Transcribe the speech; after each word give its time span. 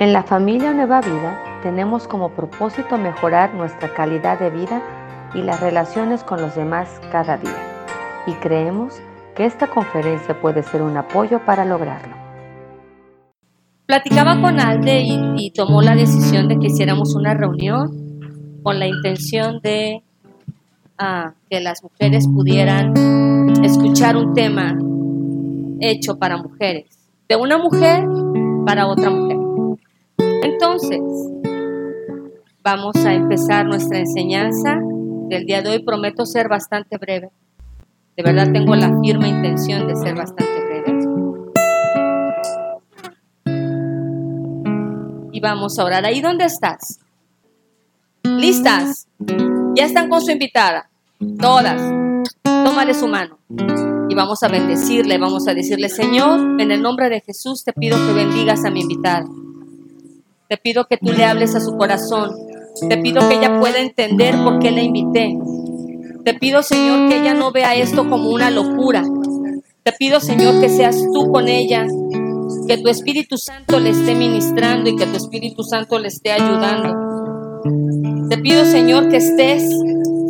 En 0.00 0.14
la 0.14 0.22
familia 0.22 0.72
Nueva 0.72 1.02
Vida 1.02 1.60
tenemos 1.62 2.08
como 2.08 2.30
propósito 2.30 2.96
mejorar 2.96 3.52
nuestra 3.52 3.92
calidad 3.92 4.40
de 4.40 4.48
vida 4.48 4.82
y 5.34 5.42
las 5.42 5.60
relaciones 5.60 6.24
con 6.24 6.40
los 6.40 6.56
demás 6.56 6.88
cada 7.12 7.36
día. 7.36 7.58
Y 8.26 8.32
creemos 8.36 8.94
que 9.36 9.44
esta 9.44 9.66
conferencia 9.66 10.40
puede 10.40 10.62
ser 10.62 10.80
un 10.80 10.96
apoyo 10.96 11.44
para 11.44 11.66
lograrlo. 11.66 12.16
Platicaba 13.84 14.40
con 14.40 14.58
Alde 14.58 15.02
y, 15.36 15.50
tomó 15.50 15.82
la 15.82 15.94
decisión 15.94 16.48
de 16.48 16.58
que 16.58 16.68
hiciéramos 16.68 17.14
una 17.14 17.34
reunión 17.34 18.18
con 18.62 18.78
la 18.78 18.86
intención 18.86 19.60
de 19.60 20.02
ah, 20.96 21.34
que 21.50 21.60
las 21.60 21.82
mujeres 21.82 22.26
pudieran 22.26 22.94
escuchar 23.62 24.16
un 24.16 24.32
tema 24.32 24.78
hecho 25.78 26.18
para 26.18 26.38
mujeres, 26.38 26.86
de 27.28 27.36
una 27.36 27.58
mujer 27.58 28.06
para 28.64 28.86
otra 28.86 29.10
mujer. 29.10 29.39
Entonces, 30.42 31.00
vamos 32.62 32.96
a 33.04 33.12
empezar 33.12 33.66
nuestra 33.66 33.98
enseñanza 33.98 34.78
del 35.28 35.44
día 35.44 35.62
de 35.62 35.70
hoy. 35.70 35.82
Prometo 35.84 36.24
ser 36.24 36.48
bastante 36.48 36.96
breve. 36.98 37.30
De 38.16 38.22
verdad 38.22 38.52
tengo 38.52 38.74
la 38.74 38.98
firme 39.00 39.28
intención 39.28 39.86
de 39.86 39.96
ser 39.96 40.14
bastante 40.14 40.44
breve. 40.64 40.98
Y 45.32 45.40
vamos 45.40 45.78
a 45.78 45.84
orar. 45.84 46.04
¿Ahí 46.04 46.20
dónde 46.20 46.44
estás? 46.44 47.00
¿Listas? 48.24 49.08
Ya 49.74 49.84
están 49.84 50.08
con 50.08 50.20
su 50.20 50.30
invitada. 50.30 50.90
Todas. 51.38 51.82
Tómale 52.42 52.94
su 52.94 53.06
mano. 53.08 53.38
Y 54.08 54.14
vamos 54.14 54.42
a 54.42 54.48
bendecirle, 54.48 55.18
vamos 55.18 55.46
a 55.46 55.54
decirle, 55.54 55.88
Señor, 55.88 56.60
en 56.60 56.72
el 56.72 56.82
nombre 56.82 57.08
de 57.08 57.20
Jesús 57.20 57.62
te 57.62 57.72
pido 57.72 57.96
que 58.06 58.12
bendigas 58.12 58.64
a 58.64 58.70
mi 58.70 58.80
invitada. 58.80 59.24
Te 60.50 60.56
pido 60.56 60.88
que 60.88 60.96
tú 60.96 61.12
le 61.12 61.24
hables 61.24 61.54
a 61.54 61.60
su 61.60 61.76
corazón. 61.76 62.32
Te 62.88 62.98
pido 62.98 63.20
que 63.28 63.36
ella 63.36 63.60
pueda 63.60 63.78
entender 63.78 64.34
por 64.42 64.58
qué 64.58 64.72
la 64.72 64.82
invité. 64.82 65.38
Te 66.24 66.34
pido, 66.34 66.64
Señor, 66.64 67.08
que 67.08 67.20
ella 67.20 67.34
no 67.34 67.52
vea 67.52 67.76
esto 67.76 68.10
como 68.10 68.30
una 68.30 68.50
locura. 68.50 69.04
Te 69.84 69.92
pido, 69.92 70.18
Señor, 70.18 70.60
que 70.60 70.68
seas 70.68 70.96
tú 71.14 71.30
con 71.30 71.46
ella, 71.46 71.86
que 72.66 72.78
tu 72.78 72.88
Espíritu 72.88 73.38
Santo 73.38 73.78
le 73.78 73.90
esté 73.90 74.16
ministrando 74.16 74.90
y 74.90 74.96
que 74.96 75.06
tu 75.06 75.18
Espíritu 75.18 75.62
Santo 75.62 76.00
le 76.00 76.08
esté 76.08 76.32
ayudando. 76.32 76.96
Te 78.28 78.36
pido, 78.38 78.64
Señor, 78.64 79.08
que 79.08 79.18
estés 79.18 79.72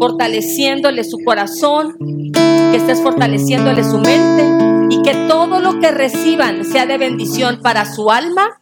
fortaleciéndole 0.00 1.04
su 1.04 1.18
corazón, 1.24 1.94
que 2.32 2.76
estés 2.76 3.02
fortaleciéndole 3.02 3.84
su 3.84 3.98
mente 3.98 4.88
y 4.88 5.02
que 5.02 5.14
todo 5.28 5.60
lo 5.60 5.78
que 5.78 5.90
reciban 5.90 6.64
sea 6.64 6.86
de 6.86 6.96
bendición 6.96 7.60
para 7.62 7.84
su 7.84 8.10
alma, 8.10 8.60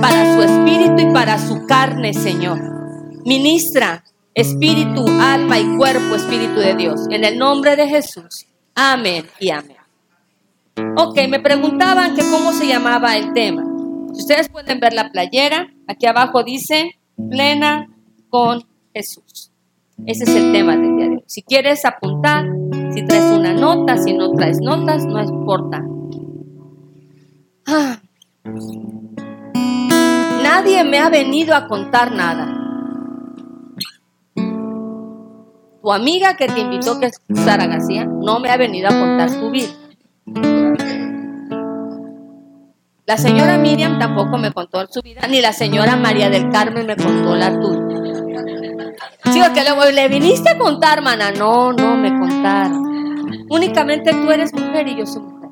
para 0.00 0.34
su 0.34 0.42
espíritu 0.42 1.10
y 1.10 1.12
para 1.12 1.38
su 1.38 1.66
carne, 1.66 2.14
Señor. 2.14 2.58
Ministra 3.26 4.02
espíritu, 4.34 5.04
alma 5.20 5.58
y 5.58 5.76
cuerpo, 5.76 6.14
Espíritu 6.14 6.60
de 6.60 6.74
Dios. 6.76 7.00
En 7.10 7.24
el 7.24 7.38
nombre 7.38 7.74
de 7.76 7.88
Jesús. 7.88 8.46
Amén 8.74 9.26
y 9.40 9.50
amén. 9.50 9.76
Ok, 10.96 11.18
me 11.28 11.40
preguntaban 11.40 12.14
que 12.14 12.22
cómo 12.30 12.52
se 12.52 12.68
llamaba 12.68 13.16
el 13.16 13.32
tema. 13.32 13.64
Si 14.14 14.22
ustedes 14.22 14.48
pueden 14.48 14.78
ver 14.78 14.92
la 14.92 15.10
playera, 15.10 15.74
aquí 15.88 16.06
abajo 16.06 16.44
dice 16.44 16.98
plena 17.28 17.88
con 18.30 18.64
Jesús. 18.94 19.47
Ese 20.06 20.24
es 20.24 20.34
el 20.34 20.52
tema 20.52 20.76
del 20.76 20.96
día 20.96 21.08
de 21.08 21.16
hoy. 21.16 21.24
Si 21.26 21.42
quieres 21.42 21.84
apuntar, 21.84 22.46
si 22.92 23.04
traes 23.04 23.30
una 23.32 23.52
nota, 23.52 23.96
si 23.98 24.12
no 24.12 24.32
traes 24.32 24.60
notas, 24.60 25.04
no 25.04 25.22
importa. 25.22 25.84
Ah. 27.66 27.98
Nadie 30.42 30.84
me 30.84 30.98
ha 30.98 31.10
venido 31.10 31.54
a 31.54 31.68
contar 31.68 32.12
nada. 32.12 32.54
Tu 35.82 35.92
amiga 35.92 36.36
que 36.36 36.46
te 36.46 36.60
invitó, 36.60 36.98
que 36.98 37.06
es 37.06 37.20
Sara 37.34 37.66
García, 37.66 38.04
no 38.04 38.40
me 38.40 38.50
ha 38.50 38.56
venido 38.56 38.88
a 38.88 38.98
contar 38.98 39.30
su 39.30 39.50
vida. 39.50 39.68
La 43.06 43.16
señora 43.16 43.56
Miriam 43.56 43.98
tampoco 43.98 44.36
me 44.36 44.52
contó 44.52 44.86
su 44.86 45.00
vida, 45.00 45.22
ni 45.28 45.40
la 45.40 45.52
señora 45.52 45.96
María 45.96 46.28
del 46.28 46.50
Carmen 46.50 46.86
me 46.86 46.96
contó 46.96 47.34
la 47.36 47.58
tuya. 47.58 48.07
Sí, 49.32 49.40
que 49.54 49.92
le 49.92 50.08
viniste 50.08 50.50
a 50.50 50.58
contar, 50.58 51.02
mana. 51.02 51.30
No, 51.30 51.72
no 51.72 51.96
me 51.96 52.10
contaron. 52.18 52.88
Únicamente 53.50 54.12
tú 54.12 54.30
eres 54.30 54.52
mujer 54.52 54.88
y 54.88 54.96
yo 54.96 55.06
soy 55.06 55.22
mujer. 55.22 55.50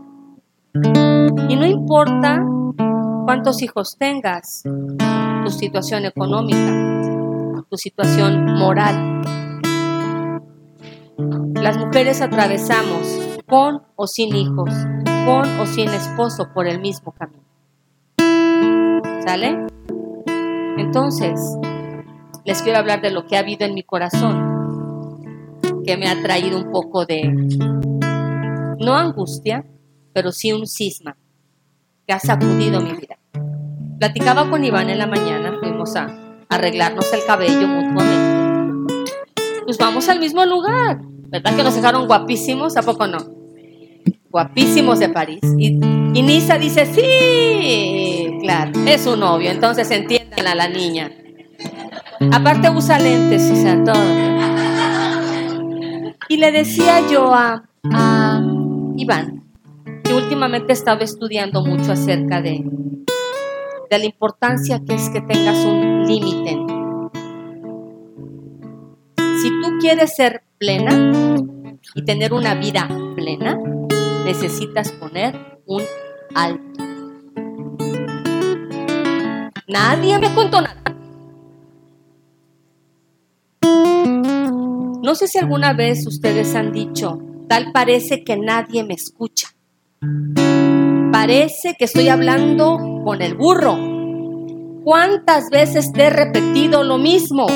Y 1.49 1.57
no 1.57 1.67
importa 1.67 2.43
cuántos 3.25 3.63
hijos 3.63 3.97
tengas, 3.99 4.63
tu 5.45 5.51
situación 5.51 6.05
económica, 6.05 7.65
tu 7.69 7.77
situación 7.77 8.55
moral. 8.55 9.23
Las 11.55 11.79
mujeres 11.79 12.21
atravesamos 12.21 13.19
con 13.47 13.83
o 13.97 14.07
sin 14.07 14.35
hijos, 14.35 14.71
con 15.25 15.61
o 15.61 15.67
sin 15.67 15.89
esposo 15.89 16.51
por 16.53 16.67
el 16.67 16.81
mismo 16.81 17.13
camino. 17.13 17.43
¿Sale? 19.25 19.67
Entonces, 20.77 21.41
les 22.47 22.63
quiero 22.63 22.79
hablar 22.79 23.03
de 23.03 23.11
lo 23.11 23.27
que 23.27 23.37
ha 23.37 23.41
habido 23.41 23.67
en 23.67 23.75
mi 23.75 23.83
corazón, 23.83 25.59
que 25.85 25.97
me 25.97 26.09
ha 26.09 26.23
traído 26.23 26.57
un 26.57 26.71
poco 26.71 27.05
de, 27.05 27.25
no 28.79 28.95
angustia, 28.95 29.67
pero 30.13 30.31
sí 30.31 30.53
un 30.53 30.69
cisma, 30.69 31.17
que 32.07 32.13
ha 32.13 32.21
sacudido 32.21 32.81
mi 32.81 32.93
vida. 32.93 33.19
Platicaba 33.99 34.49
con 34.49 34.63
Iván 34.63 34.91
en 34.91 34.99
la 34.99 35.09
mañana, 35.09 35.57
fuimos 35.59 35.97
a 35.97 36.07
arreglarnos 36.49 37.13
el 37.13 37.25
cabello 37.27 37.67
mutuamente. 37.67 39.05
Pues 39.65 39.77
vamos 39.77 40.09
al 40.09 40.21
mismo 40.21 40.47
lugar, 40.47 41.01
¿verdad 41.03 41.57
que 41.57 41.65
nos 41.65 41.75
dejaron 41.75 42.07
guapísimos? 42.07 42.77
¿A 42.77 42.83
poco 42.83 43.09
no? 43.09 43.19
Guapísimos 44.31 45.01
de 45.01 45.09
París. 45.09 45.41
Y, 45.59 45.81
y 46.15 46.23
Nisa 46.23 46.59
dice, 46.59 46.87
sí, 46.87 48.39
claro, 48.41 48.71
es 48.87 49.03
su 49.03 49.17
novio, 49.17 49.51
entonces 49.51 49.91
entiendan 49.91 50.47
a 50.47 50.55
la 50.55 50.69
niña. 50.69 51.11
Aparte 52.33 52.71
usa 52.71 52.99
lentes, 52.99 53.51
o 53.51 53.57
sea, 53.57 53.83
todo. 53.85 54.03
Y 56.29 56.39
le 56.39 56.53
decía 56.53 57.07
yo 57.11 57.33
a, 57.35 57.63
Iván 58.97 59.45
que 60.03 60.15
últimamente 60.15 60.73
estaba 60.73 61.03
estudiando 61.03 61.65
mucho 61.65 61.93
acerca 61.93 62.41
de, 62.41 62.65
de 63.91 63.99
la 63.99 64.05
importancia 64.05 64.81
que 64.87 64.95
es 64.95 65.09
que 65.11 65.21
tengas 65.21 65.65
un 65.65 66.05
límite. 66.07 66.59
Si 69.41 69.51
tú 69.61 69.79
quieres 69.81 70.17
ser 70.17 70.43
plena 70.59 71.13
y 71.95 72.05
tener 72.05 72.33
una 72.33 72.55
vida 72.55 72.89
plena, 73.15 73.59
necesitas 74.25 74.91
poner 74.93 75.61
un 75.67 75.83
alto. 76.35 76.85
Nadie 79.69 80.19
me 80.19 80.35
contó 80.35 80.61
nada. 80.61 80.96
No 85.07 85.15
sé 85.15 85.29
si 85.29 85.39
alguna 85.39 85.73
vez 85.73 86.05
ustedes 86.05 86.57
han 86.57 86.73
dicho, 86.73 87.21
tal 87.49 87.71
parece 87.71 88.25
que 88.25 88.37
nadie 88.37 88.83
me 88.83 88.95
escucha. 88.95 89.47
Parece 91.13 91.77
que 91.79 91.85
estoy 91.85 92.09
hablando 92.09 93.03
con 93.05 93.23
el 93.23 93.37
burro. 93.37 93.79
¿Cuántas 94.83 95.49
veces 95.51 95.93
te 95.93 96.07
he 96.07 96.11
repetido 96.11 96.83
lo 96.83 96.99
mismo? 96.99 97.47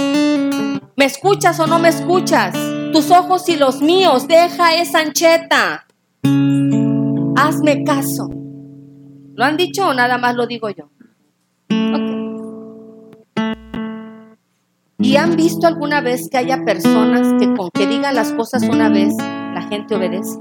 ¿Me 0.95 1.05
escuchas 1.05 1.59
o 1.59 1.67
no 1.67 1.81
me 1.81 1.89
escuchas? 1.89 2.57
Tus 2.93 3.11
ojos 3.11 3.49
y 3.49 3.57
los 3.57 3.83
míos, 3.83 4.29
deja 4.29 4.81
esa 4.81 5.01
ancheta. 5.01 5.89
Hazme 7.35 7.83
caso. 7.83 8.29
¿Lo 9.35 9.45
han 9.45 9.57
dicho 9.57 9.89
o 9.89 9.93
nada 9.93 10.19
más 10.19 10.37
lo 10.37 10.47
digo 10.47 10.71
yo? 10.71 10.89
¿Y 15.01 15.17
han 15.17 15.35
visto 15.35 15.67
alguna 15.67 16.01
vez 16.03 16.29
que 16.31 16.37
haya 16.37 16.63
personas 16.65 17.27
que 17.41 17.55
con 17.55 17.71
que 17.71 17.87
digan 17.87 18.15
las 18.15 18.33
cosas 18.33 18.63
una 18.65 18.91
vez, 18.91 19.15
la 19.17 19.63
gente 19.63 19.95
obedece? 19.95 20.39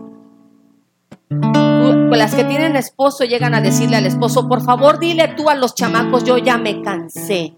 Las 1.30 2.36
que 2.36 2.44
tienen 2.44 2.76
esposo 2.76 3.24
llegan 3.24 3.56
a 3.56 3.62
decirle 3.62 3.96
al 3.96 4.06
esposo, 4.06 4.50
por 4.50 4.62
favor 4.62 5.00
dile 5.00 5.30
tú 5.38 5.50
a 5.50 5.56
los 5.56 5.76
chamacos, 5.76 6.26
yo 6.26 6.38
ya 6.38 6.58
me 6.58 6.82
cansé. 6.82 7.54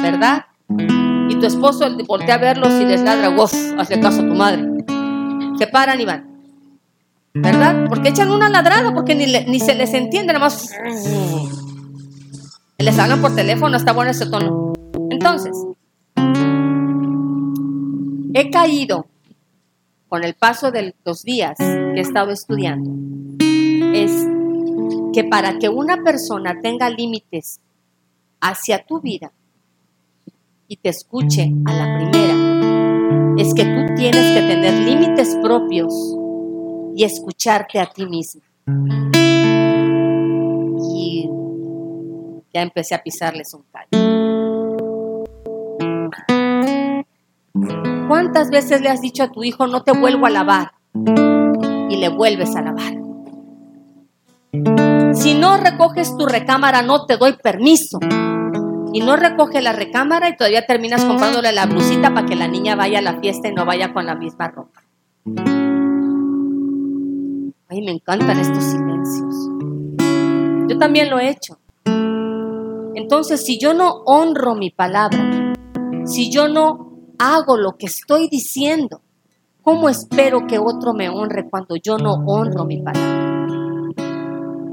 ¿Verdad? 0.00 0.46
Y 1.28 1.34
tu 1.38 1.46
esposo 1.46 1.86
voltea 2.06 2.36
a 2.36 2.38
verlos 2.38 2.72
y 2.80 2.86
les 2.86 3.02
ladra, 3.02 3.30
uff, 3.30 3.52
hazle 3.78 4.00
caso 4.00 4.22
a 4.22 4.26
tu 4.26 4.34
madre. 4.34 4.66
Se 5.58 5.66
paran 5.66 6.00
y 6.00 6.06
van. 6.06 6.34
¿Verdad? 7.34 7.84
Porque 7.90 8.08
echan 8.08 8.30
una 8.30 8.48
ladrada, 8.48 8.94
porque 8.94 9.14
ni, 9.14 9.26
ni 9.26 9.60
se 9.60 9.74
les 9.74 9.92
entiende, 9.92 10.32
nada 10.32 10.46
más. 10.46 10.70
Les 12.78 12.98
hablan 12.98 13.20
por 13.20 13.34
teléfono, 13.34 13.76
está 13.76 13.92
bueno 13.92 14.12
ese 14.12 14.26
tono. 14.26 14.63
Entonces, 15.10 15.56
he 18.34 18.50
caído 18.50 19.06
con 20.08 20.24
el 20.24 20.34
paso 20.34 20.70
de 20.70 20.94
los 21.04 21.22
días 21.22 21.56
que 21.58 21.94
he 21.96 22.00
estado 22.00 22.30
estudiando, 22.30 22.90
es 23.94 24.26
que 25.12 25.24
para 25.24 25.58
que 25.58 25.68
una 25.68 26.02
persona 26.02 26.60
tenga 26.60 26.90
límites 26.90 27.60
hacia 28.40 28.84
tu 28.84 29.00
vida 29.00 29.32
y 30.68 30.76
te 30.76 30.88
escuche 30.90 31.52
a 31.64 31.72
la 31.72 31.98
primera, 31.98 33.34
es 33.38 33.54
que 33.54 33.64
tú 33.64 33.94
tienes 33.96 34.34
que 34.34 34.46
tener 34.46 34.74
límites 34.74 35.36
propios 35.42 35.92
y 36.96 37.04
escucharte 37.04 37.80
a 37.80 37.86
ti 37.86 38.06
misma. 38.06 38.42
Y 40.94 41.28
ya 42.52 42.62
empecé 42.62 42.94
a 42.94 43.02
pisarles 43.02 43.52
un 43.54 43.64
callo. 43.72 44.23
¿Cuántas 48.08 48.50
veces 48.50 48.80
le 48.80 48.88
has 48.88 49.00
dicho 49.00 49.22
a 49.22 49.30
tu 49.30 49.44
hijo, 49.44 49.68
no 49.68 49.84
te 49.84 49.92
vuelvo 49.92 50.26
a 50.26 50.30
lavar? 50.30 50.72
Y 51.88 51.96
le 51.96 52.08
vuelves 52.08 52.56
a 52.56 52.62
lavar. 52.62 52.94
Si 55.14 55.34
no 55.34 55.56
recoges 55.58 56.16
tu 56.16 56.26
recámara, 56.26 56.82
no 56.82 57.06
te 57.06 57.16
doy 57.16 57.34
permiso. 57.34 58.00
Y 58.92 59.00
no 59.00 59.16
recoge 59.16 59.62
la 59.62 59.72
recámara 59.72 60.28
y 60.28 60.36
todavía 60.36 60.66
terminas 60.66 61.04
comprándole 61.04 61.52
la 61.52 61.66
blusita 61.66 62.12
para 62.12 62.26
que 62.26 62.34
la 62.34 62.48
niña 62.48 62.74
vaya 62.74 62.98
a 62.98 63.02
la 63.02 63.20
fiesta 63.20 63.48
y 63.48 63.52
no 63.52 63.64
vaya 63.64 63.92
con 63.92 64.06
la 64.06 64.16
misma 64.16 64.48
ropa. 64.48 64.82
Ay, 67.68 67.82
me 67.82 67.92
encantan 67.92 68.38
estos 68.38 68.64
silencios. 68.64 69.34
Yo 70.68 70.78
también 70.78 71.08
lo 71.08 71.18
he 71.20 71.28
hecho. 71.30 71.58
Entonces, 72.96 73.44
si 73.44 73.58
yo 73.58 73.74
no 73.74 74.02
honro 74.06 74.54
mi 74.54 74.70
palabra, 74.70 75.52
si 76.04 76.30
yo 76.30 76.48
no 76.48 76.93
hago 77.18 77.56
lo 77.56 77.76
que 77.76 77.86
estoy 77.86 78.28
diciendo, 78.28 79.00
¿cómo 79.62 79.88
espero 79.88 80.46
que 80.46 80.58
otro 80.58 80.94
me 80.94 81.08
honre 81.08 81.48
cuando 81.48 81.76
yo 81.76 81.98
no 81.98 82.14
honro 82.26 82.64
mi 82.64 82.82
palabra? 82.82 83.94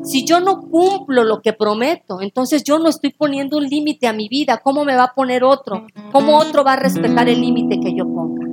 Si 0.04 0.26
yo 0.26 0.40
no 0.40 0.62
cumplo 0.62 1.24
lo 1.24 1.42
que 1.42 1.54
prometo, 1.54 2.22
entonces 2.22 2.64
yo 2.64 2.80
no 2.80 2.90
estoy 2.90 3.12
poniendo 3.12 3.58
un 3.58 3.66
límite 3.66 4.08
a 4.08 4.14
mi 4.14 4.28
vida. 4.28 4.58
¿Cómo 4.64 4.84
me 4.84 4.96
va 4.96 5.04
a 5.04 5.14
poner 5.14 5.44
otro? 5.44 5.86
¿Cómo 6.12 6.38
otro 6.38 6.64
va 6.64 6.74
a 6.74 6.78
respetar 6.78 7.30
el 7.30 7.40
límite 7.40 7.80
que 7.80 7.96
yo 7.96 8.06
ponga? 8.06 8.48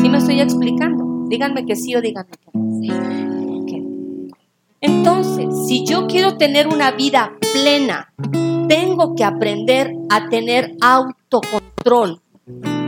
¿Sí 0.00 0.08
me 0.08 0.18
estoy 0.18 0.40
explicando? 0.40 1.26
Díganme 1.28 1.66
que 1.66 1.74
sí 1.74 1.96
o 1.96 2.00
díganme 2.00 2.30
que 2.30 2.50
no. 2.52 2.60
Entonces, 4.80 5.66
si 5.66 5.84
yo 5.84 6.06
quiero 6.06 6.38
tener 6.38 6.66
una 6.66 6.90
vida 6.92 7.32
plena, 7.52 8.12
tengo 8.68 9.14
que 9.14 9.24
aprender 9.24 9.92
a 10.08 10.28
tener 10.28 10.74
autocontrol. 10.80 12.22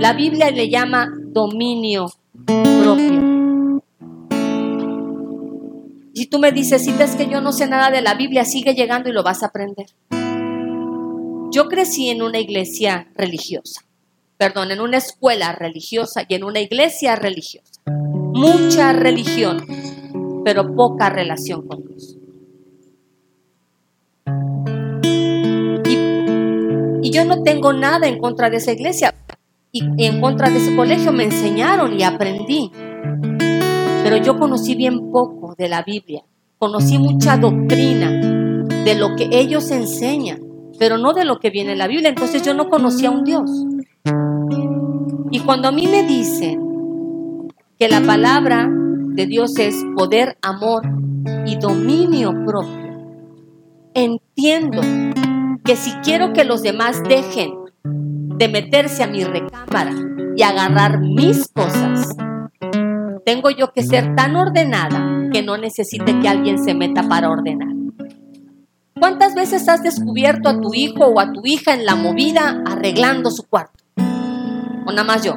La 0.02 0.14
Biblia 0.14 0.50
le 0.50 0.68
llama 0.68 1.08
dominio 1.32 2.06
propio. 2.44 3.32
Si 6.14 6.26
tú 6.26 6.38
me 6.38 6.52
dices, 6.52 6.84
si 6.84 6.90
es 6.90 7.16
que 7.16 7.28
yo 7.28 7.40
no 7.40 7.52
sé 7.52 7.66
nada 7.66 7.90
de 7.90 8.02
la 8.02 8.14
Biblia, 8.14 8.44
sigue 8.44 8.74
llegando 8.74 9.08
y 9.08 9.12
lo 9.12 9.22
vas 9.22 9.42
a 9.42 9.46
aprender. 9.46 9.86
Yo 11.52 11.68
crecí 11.68 12.08
en 12.10 12.22
una 12.22 12.38
iglesia 12.38 13.08
religiosa, 13.14 13.82
perdón, 14.38 14.70
en 14.72 14.80
una 14.80 14.96
escuela 14.96 15.52
religiosa 15.52 16.24
y 16.28 16.34
en 16.34 16.44
una 16.44 16.60
iglesia 16.60 17.16
religiosa. 17.16 17.80
Mucha 17.86 18.92
religión, 18.92 19.64
pero 20.44 20.74
poca 20.74 21.10
relación 21.10 21.66
con 21.66 21.84
Dios. 21.86 22.16
Y, 25.84 27.08
y 27.08 27.10
yo 27.10 27.24
no 27.24 27.42
tengo 27.42 27.72
nada 27.72 28.06
en 28.08 28.18
contra 28.18 28.50
de 28.50 28.56
esa 28.56 28.72
iglesia 28.72 29.14
y 29.72 30.04
en 30.04 30.20
contra 30.20 30.50
de 30.50 30.58
ese 30.58 30.76
colegio 30.76 31.12
me 31.12 31.24
enseñaron 31.24 31.98
y 31.98 32.02
aprendí 32.02 32.70
pero 34.02 34.16
yo 34.16 34.38
conocí 34.38 34.74
bien 34.74 35.10
poco 35.10 35.54
de 35.56 35.68
la 35.68 35.82
Biblia. 35.82 36.24
Conocí 36.58 36.98
mucha 36.98 37.36
doctrina 37.36 38.10
de 38.84 38.94
lo 38.96 39.14
que 39.16 39.28
ellos 39.30 39.70
enseñan, 39.70 40.40
pero 40.78 40.98
no 40.98 41.12
de 41.12 41.24
lo 41.24 41.38
que 41.38 41.50
viene 41.50 41.72
en 41.72 41.78
la 41.78 41.86
Biblia. 41.86 42.08
Entonces 42.08 42.42
yo 42.42 42.52
no 42.52 42.68
conocía 42.68 43.08
a 43.08 43.12
un 43.12 43.24
Dios. 43.24 43.50
Y 45.30 45.40
cuando 45.40 45.68
a 45.68 45.72
mí 45.72 45.86
me 45.86 46.02
dicen 46.02 47.48
que 47.78 47.88
la 47.88 48.00
palabra 48.00 48.68
de 48.70 49.26
Dios 49.26 49.58
es 49.58 49.76
poder, 49.96 50.36
amor 50.42 50.82
y 51.46 51.56
dominio 51.56 52.32
propio, 52.44 53.16
entiendo 53.94 54.82
que 55.64 55.76
si 55.76 55.92
quiero 56.02 56.32
que 56.32 56.44
los 56.44 56.62
demás 56.62 57.02
dejen 57.08 57.61
de 58.42 58.48
meterse 58.48 59.04
a 59.04 59.06
mi 59.06 59.22
recámara 59.22 59.94
y 60.34 60.42
agarrar 60.42 60.98
mis 60.98 61.46
cosas, 61.46 62.08
tengo 63.24 63.50
yo 63.50 63.72
que 63.72 63.84
ser 63.84 64.16
tan 64.16 64.34
ordenada 64.34 65.30
que 65.32 65.44
no 65.44 65.56
necesite 65.58 66.18
que 66.18 66.28
alguien 66.28 66.58
se 66.58 66.74
meta 66.74 67.04
para 67.04 67.30
ordenar. 67.30 67.68
¿Cuántas 68.98 69.36
veces 69.36 69.68
has 69.68 69.84
descubierto 69.84 70.48
a 70.48 70.60
tu 70.60 70.74
hijo 70.74 71.06
o 71.06 71.20
a 71.20 71.30
tu 71.30 71.46
hija 71.46 71.72
en 71.72 71.86
la 71.86 71.94
movida 71.94 72.64
arreglando 72.66 73.30
su 73.30 73.44
cuarto? 73.44 73.84
O 73.96 74.90
nada 74.90 75.04
más 75.04 75.22
yo. 75.22 75.36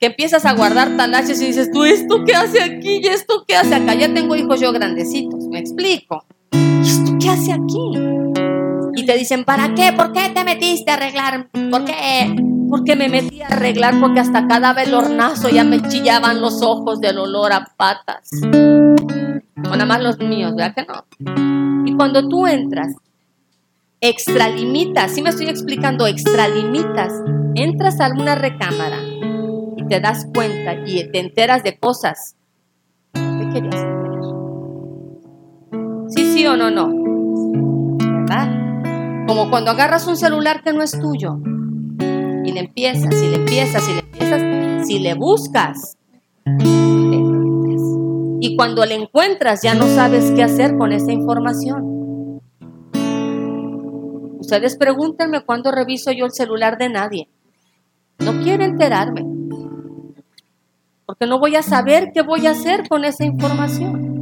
Que 0.00 0.06
empiezas 0.06 0.46
a 0.46 0.54
guardar 0.54 0.96
talaches 0.96 1.38
y 1.42 1.48
dices, 1.48 1.70
¿tú 1.70 1.84
esto 1.84 2.24
qué 2.24 2.34
hace 2.34 2.62
aquí? 2.62 3.02
¿Y 3.02 3.08
esto 3.08 3.44
qué 3.46 3.56
hace 3.56 3.74
acá? 3.74 3.92
Ya 3.92 4.14
tengo 4.14 4.34
hijos 4.36 4.58
yo 4.58 4.72
grandecitos, 4.72 5.48
me 5.48 5.58
explico. 5.58 6.24
¿Y 6.50 6.88
esto 6.88 7.12
qué 7.20 7.28
hace 7.28 7.52
aquí? 7.52 8.13
Y 8.96 9.06
te 9.06 9.16
dicen, 9.16 9.44
¿para 9.44 9.74
qué? 9.74 9.92
¿Por 9.92 10.12
qué 10.12 10.30
te 10.34 10.44
metiste 10.44 10.90
a 10.90 10.94
arreglar? 10.94 11.48
¿Por 11.70 11.84
qué? 11.84 12.34
porque 12.74 12.96
me 12.96 13.08
metí 13.08 13.40
a 13.40 13.46
arreglar 13.46 14.00
porque 14.00 14.18
hasta 14.18 14.48
cada 14.48 14.72
velornazo 14.72 15.48
ya 15.48 15.62
me 15.62 15.80
chillaban 15.82 16.40
los 16.40 16.60
ojos 16.60 17.00
del 17.00 17.18
olor 17.18 17.52
a 17.52 17.66
patas. 17.76 18.28
O 18.42 19.70
nada 19.70 19.86
más 19.86 20.02
los 20.02 20.18
míos, 20.18 20.56
¿verdad 20.56 20.74
que 20.74 20.84
no? 20.84 21.04
Y 21.86 21.94
cuando 21.94 22.28
tú 22.28 22.48
entras, 22.48 22.96
extralimitas, 24.00 25.12
si 25.12 25.22
me 25.22 25.30
estoy 25.30 25.46
explicando, 25.46 26.08
extralimitas, 26.08 27.12
entras 27.54 28.00
a 28.00 28.06
alguna 28.06 28.34
recámara 28.34 28.98
y 29.76 29.86
te 29.86 30.00
das 30.00 30.26
cuenta 30.34 30.74
y 30.84 31.08
te 31.12 31.20
enteras 31.20 31.62
de 31.62 31.78
cosas. 31.78 32.34
¿Qué 33.12 33.50
querías 33.52 33.76
entender? 33.76 34.20
Sí, 36.08 36.32
sí 36.32 36.44
o 36.44 36.56
no, 36.56 36.72
no. 36.72 37.03
Como 39.34 39.50
cuando 39.50 39.72
agarras 39.72 40.06
un 40.06 40.16
celular 40.16 40.62
que 40.62 40.72
no 40.72 40.80
es 40.80 40.92
tuyo 40.92 41.40
y 42.44 42.52
le 42.52 42.60
empiezas, 42.60 43.20
y 43.20 43.26
le 43.30 43.34
empiezas, 43.34 43.88
y 43.88 43.94
le 43.94 43.98
empiezas, 43.98 44.86
si 44.86 45.00
le 45.00 45.14
buscas, 45.14 45.98
y 48.38 48.54
cuando 48.56 48.86
le 48.86 48.94
encuentras 48.94 49.60
ya 49.60 49.74
no 49.74 49.88
sabes 49.88 50.30
qué 50.36 50.44
hacer 50.44 50.76
con 50.78 50.92
esa 50.92 51.10
información. 51.10 52.40
Ustedes 54.38 54.76
pregúntenme 54.76 55.44
cuándo 55.44 55.72
reviso 55.72 56.12
yo 56.12 56.26
el 56.26 56.32
celular 56.32 56.78
de 56.78 56.90
nadie. 56.90 57.28
No 58.20 58.40
quiero 58.40 58.62
enterarme. 58.62 59.26
Porque 61.06 61.26
no 61.26 61.40
voy 61.40 61.56
a 61.56 61.62
saber 61.62 62.12
qué 62.14 62.22
voy 62.22 62.46
a 62.46 62.52
hacer 62.52 62.88
con 62.88 63.04
esa 63.04 63.24
información. 63.24 64.14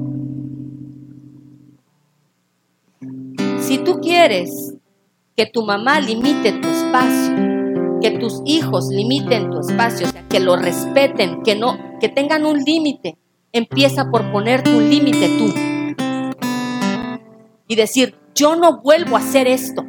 Si 3.61 3.77
tú 3.77 4.01
quieres 4.01 4.79
que 5.37 5.47
tu 5.47 5.63
mamá 5.63 6.01
limite 6.01 6.53
tu 6.53 6.69
espacio, 6.69 7.35
que 8.01 8.11
tus 8.19 8.43
hijos 8.45 8.89
limiten 8.89 9.51
tu 9.51 9.61
espacio, 9.61 10.07
que 10.29 10.41
lo 10.41 10.57
respeten, 10.57 11.43
que 11.43 11.57
no, 11.57 11.79
que 12.01 12.09
tengan 12.09 12.45
un 12.45 12.59
límite. 12.59 13.17
Empieza 13.53 14.11
por 14.11 14.31
ponerte 14.31 14.75
un 14.75 14.89
límite 14.89 15.29
tú. 15.39 15.55
Y 17.67 17.77
decir, 17.77 18.19
yo 18.35 18.57
no 18.57 18.83
vuelvo 18.83 19.17
a 19.17 19.21
hacer 19.21 19.47
esto. 19.47 19.85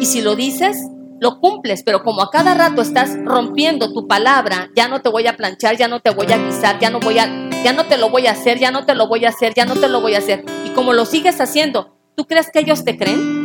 Y 0.00 0.06
si 0.06 0.20
lo 0.20 0.34
dices, 0.34 0.76
lo 1.20 1.40
cumples, 1.40 1.82
pero 1.82 2.02
como 2.02 2.22
a 2.22 2.30
cada 2.30 2.54
rato 2.54 2.82
estás 2.82 3.16
rompiendo 3.24 3.92
tu 3.92 4.06
palabra, 4.06 4.70
ya 4.76 4.88
no 4.88 5.00
te 5.00 5.08
voy 5.08 5.26
a 5.26 5.36
planchar, 5.36 5.76
ya 5.76 5.88
no 5.88 6.00
te 6.00 6.10
voy 6.10 6.30
a 6.30 6.38
guisar, 6.38 6.78
ya 6.80 6.90
no 6.90 7.00
voy 7.00 7.18
a, 7.18 7.50
ya 7.62 7.72
no 7.72 7.84
te 7.86 7.96
lo 7.96 8.10
voy 8.10 8.26
a 8.26 8.32
hacer, 8.32 8.58
ya 8.58 8.70
no 8.70 8.84
te 8.84 8.94
lo 8.94 9.08
voy 9.08 9.24
a 9.24 9.30
hacer, 9.30 9.54
ya 9.54 9.64
no 9.64 9.74
te 9.74 9.88
lo 9.88 10.02
voy 10.02 10.14
a 10.14 10.18
hacer. 10.18 10.44
Y 10.66 10.70
como 10.70 10.92
lo 10.92 11.06
sigues 11.06 11.40
haciendo, 11.40 11.96
¿tú 12.14 12.26
crees 12.26 12.50
que 12.50 12.58
ellos 12.58 12.84
te 12.84 12.98
creen? 12.98 13.43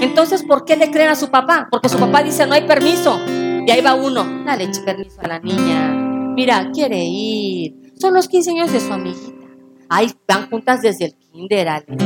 Entonces, 0.00 0.42
¿por 0.42 0.64
qué 0.64 0.76
le 0.76 0.90
creen 0.90 1.08
a 1.08 1.14
su 1.14 1.30
papá? 1.30 1.68
Porque 1.70 1.88
su 1.88 1.98
papá 1.98 2.22
dice, 2.22 2.46
no 2.46 2.54
hay 2.54 2.66
permiso. 2.66 3.18
Y 3.28 3.70
ahí 3.70 3.80
va 3.80 3.94
uno, 3.94 4.44
dale 4.44 4.68
permiso 4.84 5.20
a 5.22 5.28
la 5.28 5.38
niña. 5.38 5.90
Mira, 6.34 6.70
quiere 6.72 7.02
ir. 7.02 7.92
Son 7.98 8.12
los 8.12 8.28
15 8.28 8.50
años 8.50 8.72
de 8.72 8.80
su 8.80 8.92
amiguita. 8.92 9.46
Ay, 9.88 10.12
van 10.28 10.50
juntas 10.50 10.82
desde 10.82 11.06
el 11.06 11.14
kinder, 11.14 11.68
Alex. 11.68 12.04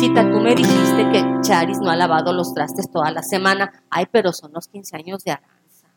Cita, 0.00 0.30
tú 0.30 0.40
me 0.40 0.54
dijiste 0.54 1.10
que 1.12 1.24
Charis 1.42 1.78
no 1.80 1.90
ha 1.90 1.96
lavado 1.96 2.32
los 2.32 2.54
trastes 2.54 2.90
toda 2.90 3.10
la 3.10 3.22
semana. 3.22 3.84
Ay, 3.90 4.06
pero 4.10 4.32
son 4.32 4.52
los 4.52 4.68
15 4.68 4.96
años 4.96 5.24
de 5.24 5.32
Aranza. 5.32 5.88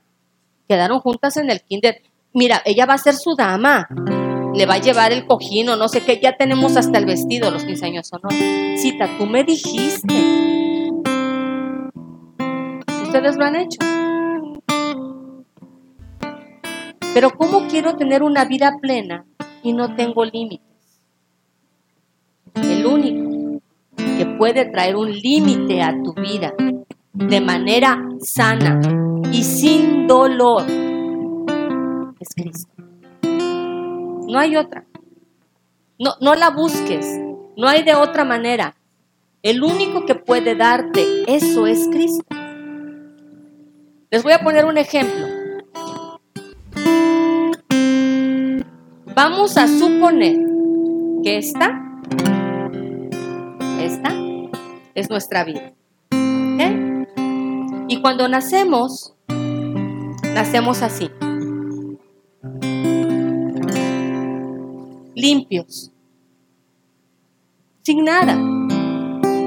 Quedaron 0.67 0.99
juntas 0.99 1.37
en 1.37 1.49
el 1.49 1.61
kinder. 1.61 2.01
Mira, 2.33 2.61
ella 2.65 2.85
va 2.85 2.95
a 2.95 2.97
ser 2.97 3.15
su 3.15 3.35
dama 3.35 3.87
le 4.53 4.65
va 4.65 4.75
a 4.75 4.81
llevar 4.81 5.11
el 5.11 5.25
cojín 5.25 5.69
o 5.69 5.75
no 5.75 5.87
sé 5.87 6.01
qué, 6.01 6.19
ya 6.21 6.37
tenemos 6.37 6.77
hasta 6.77 6.97
el 6.97 7.05
vestido 7.05 7.51
los 7.51 7.63
15 7.63 7.85
años 7.85 8.09
o 8.13 8.17
no. 8.17 8.29
Cita, 8.77 9.09
tú 9.17 9.25
me 9.25 9.43
dijiste. 9.43 10.13
Ustedes 13.03 13.37
lo 13.37 13.45
han 13.45 13.55
hecho. 13.55 13.79
Pero 17.13 17.31
¿cómo 17.31 17.67
quiero 17.67 17.95
tener 17.95 18.23
una 18.23 18.45
vida 18.45 18.77
plena 18.81 19.25
y 19.63 19.73
no 19.73 19.95
tengo 19.95 20.23
límites? 20.25 20.67
El 22.55 22.85
único 22.85 23.61
que 23.95 24.25
puede 24.37 24.65
traer 24.65 24.95
un 24.95 25.11
límite 25.11 25.81
a 25.81 25.93
tu 26.03 26.13
vida 26.13 26.53
de 27.13 27.41
manera 27.41 27.99
sana 28.21 28.79
y 29.31 29.43
sin 29.43 30.07
dolor 30.07 30.63
es 32.19 32.29
Cristo. 32.35 32.68
No 34.29 34.37
hay 34.37 34.55
otra. 34.55 34.85
No, 35.97 36.13
no 36.21 36.35
la 36.35 36.51
busques. 36.51 37.19
No 37.57 37.67
hay 37.67 37.83
de 37.83 37.95
otra 37.95 38.23
manera. 38.23 38.75
El 39.41 39.63
único 39.63 40.05
que 40.05 40.13
puede 40.13 40.55
darte 40.55 41.23
eso 41.27 41.65
es 41.65 41.87
Cristo. 41.91 42.23
Les 44.11 44.21
voy 44.21 44.33
a 44.33 44.39
poner 44.39 44.65
un 44.65 44.77
ejemplo. 44.77 45.25
Vamos 49.15 49.57
a 49.57 49.67
suponer 49.67 50.37
que 51.23 51.37
esta, 51.37 52.01
esta 53.81 54.13
es 54.93 55.09
nuestra 55.09 55.43
vida. 55.43 55.73
Y 57.87 58.01
cuando 58.01 58.29
nacemos, 58.29 59.15
nacemos 60.35 60.83
así. 60.83 61.09
Limpios. 65.19 65.91
Sin 67.81 68.05
nada. 68.05 68.37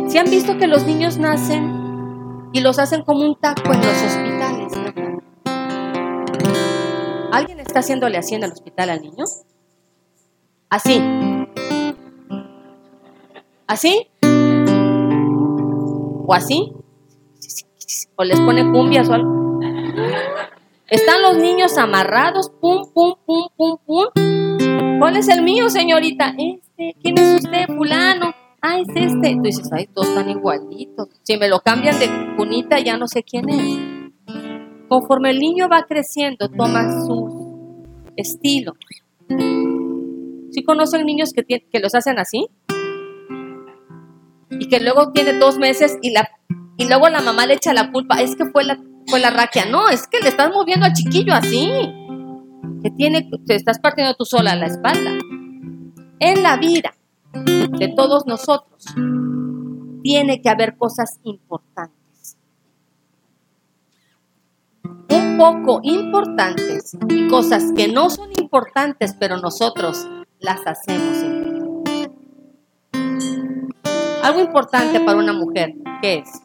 Si 0.07 0.19
han 0.19 0.29
visto 0.29 0.59
que 0.59 0.67
los 0.67 0.85
niños 0.85 1.17
nacen 1.17 2.51
y 2.53 2.61
los 2.61 2.79
hacen 2.79 3.03
como 3.05 3.25
un 3.25 3.37
taco 3.37 3.73
en 3.73 3.81
los 3.81 4.03
hospitales. 4.03 4.73
¿Alguien 7.33 7.61
está 7.61 7.79
haciéndole 7.79 8.19
así 8.19 8.35
en 8.35 8.45
el 8.45 8.53
hospital 8.53 8.91
al 8.91 9.01
niño? 9.01 9.25
Así. 10.69 11.03
¿Así? 13.67 14.09
¿O 16.27 16.35
así? 16.35 16.75
¿O 18.17 18.25
les 18.25 18.39
pone 18.41 18.71
cumbias 18.71 19.09
o 19.09 19.15
algo? 19.15 19.61
Están 20.91 21.23
los 21.23 21.39
niños 21.39 21.79
amarrados, 21.79 22.51
pum, 22.61 22.93
pum, 22.93 23.15
pum, 23.25 23.49
pum, 23.57 23.79
pum. 23.87 24.32
¿Cuál 25.03 25.17
es 25.17 25.27
el 25.27 25.43
mío, 25.43 25.69
señorita? 25.69 26.33
Este. 26.39 26.95
¿Quién 27.03 27.19
es 27.19 27.43
usted, 27.43 27.67
fulano? 27.67 28.33
ah, 28.61 28.79
es 28.79 28.87
este. 28.95 29.35
Tú 29.35 29.43
dices, 29.43 29.69
ay, 29.73 29.89
todos 29.93 30.11
están 30.11 30.31
igualitos. 30.31 31.09
Si 31.25 31.37
me 31.39 31.49
lo 31.49 31.59
cambian 31.59 31.99
de 31.99 32.09
cunita, 32.37 32.79
ya 32.79 32.97
no 32.97 33.09
sé 33.09 33.25
quién 33.25 33.49
es. 33.49 34.13
Conforme 34.89 35.31
el 35.31 35.41
niño 35.41 35.69
va 35.69 35.87
creciendo, 35.89 36.49
toma 36.49 37.05
su 37.05 37.83
estilo. 38.15 38.75
¿Sí 40.53 40.63
conocen 40.63 41.05
niños 41.05 41.33
que, 41.33 41.81
los 41.81 41.97
hacen 41.97 42.21
así? 42.21 42.47
Y 44.51 44.69
que 44.69 44.79
luego 44.79 45.11
tiene 45.11 45.33
dos 45.33 45.59
meses 45.59 45.99
y 46.01 46.15
luego 46.87 47.09
la 47.09 47.23
mamá 47.23 47.47
le 47.47 47.55
echa 47.55 47.75
la 47.75 47.91
culpa. 47.91 48.23
Es 48.23 48.37
que 48.37 48.45
fue 48.45 48.63
la, 48.63 48.81
fue 49.09 49.19
la 49.19 49.31
raquia. 49.31 49.65
No, 49.65 49.89
es 49.89 50.07
que 50.07 50.21
le 50.21 50.29
estás 50.29 50.53
moviendo 50.55 50.87
al 50.87 50.93
chiquillo 50.93 51.35
así. 51.35 51.69
Que 52.83 52.91
tiene, 52.91 53.29
te 53.47 53.55
estás 53.55 53.79
partiendo 53.79 54.15
tú 54.15 54.25
sola 54.25 54.57
la 54.57 54.67
espalda. 54.67 55.13
En 56.19 56.43
la 56.43 56.57
vida, 56.57 56.95
de 57.35 57.89
todos 57.97 58.27
nosotros, 58.27 58.85
tiene 60.03 60.43
que 60.43 60.49
haber 60.49 60.77
cosas 60.77 61.21
importantes. 61.25 62.37
Un 64.85 65.37
poco 65.39 65.81
importantes 65.83 66.97
y 67.09 67.29
cosas 67.29 67.73
que 67.77 67.89
no 67.89 68.11
son 68.11 68.31
importantes, 68.39 69.17
pero 69.19 69.39
nosotros 69.39 70.07
las 70.41 70.61
hacemos 70.67 71.23
Algo 74.23 74.41
importante 74.41 75.01
para 75.01 75.19
una 75.19 75.33
mujer, 75.33 75.75
¿qué 76.01 76.23
es? 76.23 76.43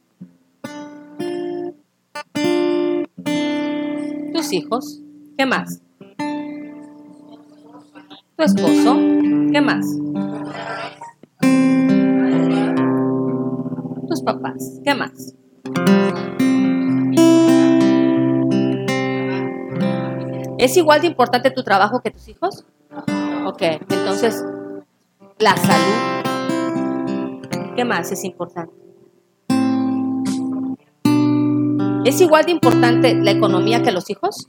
Tus 4.34 4.52
hijos, 4.52 5.02
¿qué 5.38 5.46
más? 5.46 5.82
Tu 8.38 8.44
esposo, 8.44 8.96
¿qué 9.52 9.62
más? 9.62 9.84
Tus 14.08 14.22
papás. 14.22 14.80
¿Qué 14.84 14.94
más? 14.94 15.34
¿Es 20.60 20.78
igual 20.78 21.02
de 21.02 21.08
importante 21.08 21.50
tu 21.50 21.64
trabajo 21.64 22.02
que 22.02 22.12
tus 22.12 22.28
hijos? 22.28 22.64
Ok, 23.48 23.64
entonces, 23.90 24.46
la 25.40 25.58
salud. 25.58 26.24
¿Qué 27.76 27.86
más 27.86 28.12
es 28.12 28.24
importante? 28.24 28.72
¿Es 32.06 32.22
igual 32.22 32.46
de 32.46 32.52
importante 32.52 33.16
la 33.16 33.32
economía 33.32 33.82
que 33.82 33.92
los 33.92 34.08
hijos? 34.12 34.46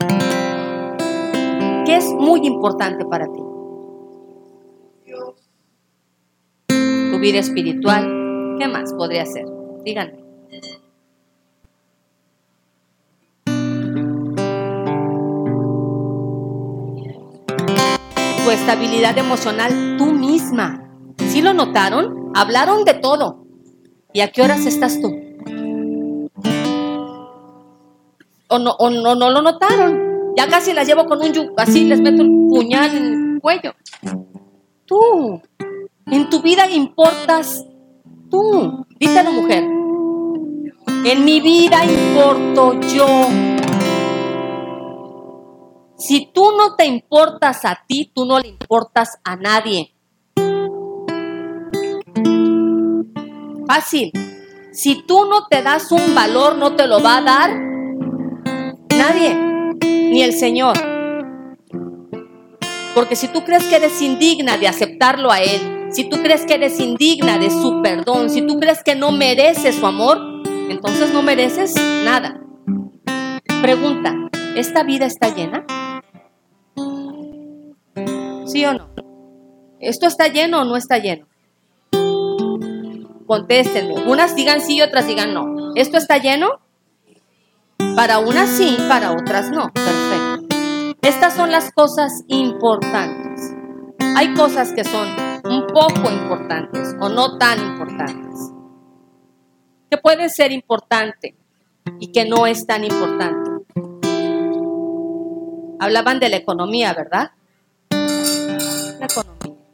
¿Qué 1.87 1.97
es 1.97 2.13
muy 2.13 2.47
importante 2.47 3.07
para 3.07 3.25
ti? 3.33 3.48
Vida 7.21 7.39
espiritual. 7.39 8.57
¿Qué 8.59 8.69
más 8.69 8.93
podría 8.93 9.27
ser? 9.27 9.47
Díganme. 9.85 10.25
Tu 18.45 18.51
estabilidad 18.51 19.17
emocional 19.19 19.97
tú 19.99 20.07
misma. 20.07 20.89
¿Sí 21.19 21.43
lo 21.43 21.53
notaron? 21.53 22.33
Hablaron 22.35 22.85
de 22.85 22.95
todo. 22.95 23.45
¿Y 24.13 24.21
a 24.21 24.33
qué 24.33 24.43
horas 24.43 24.65
estás 24.67 25.01
tú? 25.01 25.09
¿O 28.49 28.59
no, 28.59 28.71
o 28.79 28.91
no, 28.91 29.15
no 29.15 29.31
lo 29.31 29.43
notaron? 29.43 30.09
Ya 30.37 30.49
casi 30.49 30.73
las 30.73 30.87
llevo 30.87 31.05
con 31.07 31.21
un 31.21 31.33
yugo, 31.33 31.53
así 31.57 31.85
les 31.85 32.01
meto 32.01 32.23
un 32.23 32.49
puñal 32.49 32.97
en 32.97 33.35
el 33.35 33.41
cuello. 33.41 33.75
Tú, 34.87 35.43
en 36.11 36.31
tu 36.31 36.41
vida 36.43 36.69
importas 36.71 37.65
tú. 38.31 38.87
Díselo, 38.99 39.33
mujer. 39.33 39.65
En 41.05 41.25
mi 41.25 41.41
vida 41.41 41.85
importo 41.85 42.81
yo. 42.81 43.29
Si 45.97 46.31
tú 46.33 46.53
no 46.57 46.75
te 46.77 46.87
importas 46.87 47.65
a 47.65 47.85
ti, 47.87 48.11
tú 48.15 48.25
no 48.25 48.39
le 48.39 48.49
importas 48.49 49.19
a 49.25 49.37
nadie. 49.37 49.95
Fácil. 53.67 54.13
Si 54.73 55.03
tú 55.03 55.27
no 55.27 55.47
te 55.49 55.63
das 55.63 55.91
un 55.93 56.15
valor, 56.15 56.57
no 56.57 56.77
te 56.77 56.87
lo 56.87 57.03
va 57.03 57.19
a 57.19 57.23
dar 57.23 57.51
nadie, 58.97 59.35
ni 59.85 60.23
el 60.23 60.33
Señor. 60.33 60.77
Porque 62.95 63.17
si 63.17 63.29
tú 63.29 63.45
crees 63.45 63.65
que 63.65 63.77
eres 63.77 64.01
indigna 64.01 64.57
de 64.57 64.69
aceptarlo 64.69 65.31
a 65.31 65.41
Él, 65.41 65.78
si 65.91 66.09
tú 66.09 66.17
crees 66.23 66.45
que 66.45 66.55
eres 66.55 66.79
indigna 66.81 67.39
de 67.39 67.51
su 67.51 67.81
perdón, 67.83 68.31
si 68.31 68.43
tú 68.43 68.59
crees 68.59 68.83
que 68.83 68.95
no 68.95 69.13
mereces 69.13 69.77
su 69.77 69.87
amor, 69.87 70.19
entonces 70.69 71.13
no 71.13 71.23
mereces 71.23 71.75
nada. 72.05 72.41
Pregunta, 73.63 74.15
¿esta 74.55 74.83
vida 74.83 75.07
está 75.07 75.35
llena? 75.35 75.65
¿Sí 78.47 78.65
o 78.65 78.75
no? 78.75 78.89
¿Esto 79.81 80.07
está 80.07 80.29
lleno 80.29 80.63
o 80.63 80.65
no 80.65 80.77
está 80.77 80.99
lleno? 80.99 81.27
Contéstenme. 83.27 83.95
Unas 84.07 84.35
digan 84.35 84.61
sí 84.61 84.77
y 84.77 84.83
otras 84.83 85.07
digan 85.07 85.35
no. 85.35 85.75
¿Esto 85.75 85.99
está 85.99 86.19
lleno? 86.19 86.61
Para 87.95 88.19
unas 88.19 88.49
sí, 88.49 88.77
para 88.89 89.13
otras 89.13 89.51
no. 89.51 89.71
Perfecto. 89.73 90.57
Estas 91.03 91.35
son 91.35 91.53
las 91.53 91.71
cosas 91.73 92.25
importantes. 92.29 93.55
Hay 94.17 94.35
cosas 94.35 94.73
que 94.73 94.85
son 94.85 95.28
un 95.45 95.67
poco 95.67 96.11
importantes 96.11 96.95
o 97.01 97.09
no 97.09 97.39
tan 97.39 97.59
importantes. 97.59 98.53
Que 99.91 99.97
puede 99.97 100.29
ser 100.29 100.53
importante 100.53 101.35
y 101.99 102.13
que 102.13 102.25
no 102.27 102.47
es 102.47 102.67
tan 102.67 102.85
importante. 102.85 103.51
Hablaban 105.81 106.21
de 106.21 106.29
la 106.29 106.37
economía, 106.37 106.93
¿verdad? 106.93 107.31
La 107.91 109.07
economía. 109.07 109.65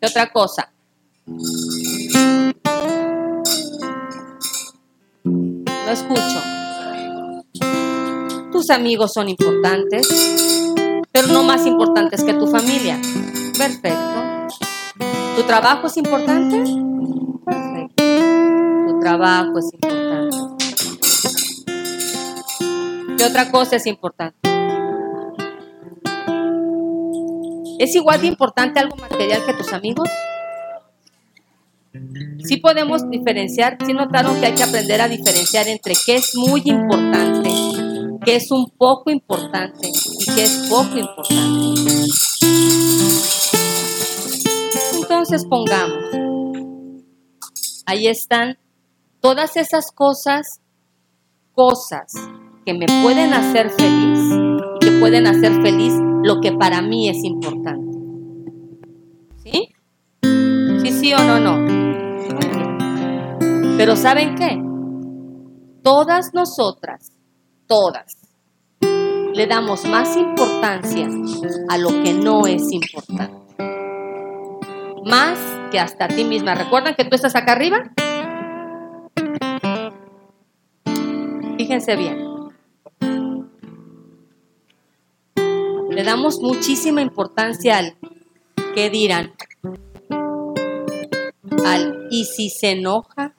¿Qué 0.00 0.06
otra 0.06 0.32
cosa? 0.32 0.72
Lo 5.24 5.92
escucho. 5.92 6.42
Tus 8.52 8.70
amigos 8.70 9.12
son 9.12 9.28
importantes, 9.28 10.08
pero 11.12 11.26
no 11.28 11.42
más 11.42 11.66
importantes 11.66 12.22
que 12.22 12.32
tu 12.34 12.46
familia. 12.46 12.98
Perfecto. 13.58 14.00
¿Tu 15.36 15.42
trabajo 15.44 15.86
es 15.86 15.96
importante? 15.96 16.62
Perfecto. 17.44 18.04
Tu 18.88 19.00
trabajo 19.00 19.58
es 19.58 19.72
importante. 19.72 20.36
¿Qué 23.16 23.24
otra 23.24 23.50
cosa 23.50 23.76
es 23.76 23.86
importante? 23.86 24.36
¿Es 27.78 27.94
igual 27.94 28.20
de 28.20 28.26
importante 28.26 28.80
algo 28.80 28.96
material 28.96 29.44
que 29.44 29.52
tus 29.54 29.72
amigos? 29.72 30.08
sí 32.46 32.58
podemos 32.58 33.08
diferenciar, 33.10 33.78
sí 33.84 33.92
notaron 33.92 34.38
que 34.40 34.46
hay 34.46 34.54
que 34.54 34.62
aprender 34.62 35.00
a 35.00 35.08
diferenciar 35.08 35.68
entre 35.68 35.94
qué 36.06 36.16
es 36.16 36.34
muy 36.36 36.62
importante, 36.64 37.50
qué 38.24 38.36
es 38.36 38.50
un 38.50 38.70
poco 38.70 39.10
importante 39.10 39.88
y 39.88 40.24
qué 40.34 40.44
es 40.44 40.66
poco 40.68 40.96
importante. 40.96 41.75
Entonces 45.08 45.46
pongamos, 45.46 46.02
ahí 47.86 48.08
están 48.08 48.58
todas 49.20 49.56
esas 49.56 49.92
cosas, 49.92 50.60
cosas 51.52 52.12
que 52.64 52.74
me 52.74 52.86
pueden 53.04 53.32
hacer 53.32 53.70
feliz 53.70 54.18
y 54.74 54.78
que 54.84 54.98
pueden 54.98 55.28
hacer 55.28 55.62
feliz 55.62 55.94
lo 56.24 56.40
que 56.40 56.50
para 56.50 56.82
mí 56.82 57.08
es 57.08 57.22
importante. 57.22 57.96
¿Sí? 59.44 59.68
Sí, 60.82 60.90
sí 60.90 61.14
o 61.14 61.22
no, 61.22 61.38
no. 61.38 61.54
Pero 63.76 63.94
¿saben 63.94 64.34
qué? 64.34 64.60
Todas 65.84 66.34
nosotras, 66.34 67.12
todas, 67.68 68.16
le 68.80 69.46
damos 69.46 69.84
más 69.84 70.16
importancia 70.16 71.08
a 71.68 71.78
lo 71.78 71.90
que 72.02 72.12
no 72.12 72.48
es 72.48 72.72
importante. 72.72 73.45
Más 75.06 75.38
que 75.70 75.78
hasta 75.78 76.08
ti 76.08 76.24
misma. 76.24 76.56
¿Recuerdan 76.56 76.96
que 76.96 77.04
tú 77.04 77.14
estás 77.14 77.36
acá 77.36 77.52
arriba? 77.52 77.92
Fíjense 81.56 81.94
bien. 81.94 82.18
Le 85.90 86.02
damos 86.02 86.40
muchísima 86.40 87.02
importancia 87.02 87.78
al 87.78 87.96
que 88.74 88.90
dirán. 88.90 89.32
Al 91.64 92.08
y 92.10 92.24
si 92.24 92.50
se 92.50 92.72
enoja. 92.72 93.32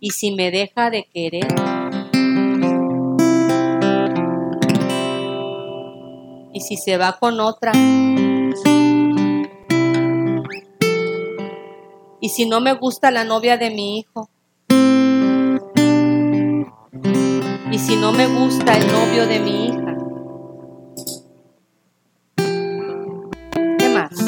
Y 0.00 0.10
si 0.12 0.34
me 0.34 0.50
deja 0.50 0.88
de 0.88 1.06
querer. 1.12 1.73
Si 6.64 6.78
se 6.78 6.96
va 6.96 7.18
con 7.20 7.40
otra. 7.40 7.72
Y 12.20 12.28
si 12.30 12.48
no 12.48 12.62
me 12.62 12.72
gusta 12.72 13.10
la 13.10 13.24
novia 13.24 13.58
de 13.58 13.70
mi 13.70 13.98
hijo. 13.98 14.30
Y 17.70 17.78
si 17.78 17.96
no 17.96 18.12
me 18.12 18.26
gusta 18.26 18.78
el 18.78 18.86
novio 18.86 19.26
de 19.26 19.40
mi 19.40 19.66
hija. 19.66 19.96
¿Qué 23.78 23.88
más? 23.90 24.24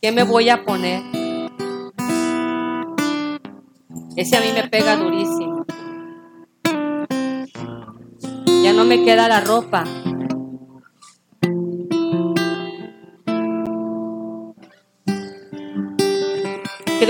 ¿Qué 0.00 0.12
me 0.12 0.22
voy 0.22 0.50
a 0.50 0.64
poner? 0.64 1.02
Ese 4.14 4.36
a 4.36 4.40
mí 4.40 4.48
me 4.54 4.68
pega 4.68 4.96
durísimo. 4.96 5.64
Ya 8.62 8.72
no 8.72 8.84
me 8.84 9.02
queda 9.02 9.26
la 9.26 9.40
ropa. 9.40 9.84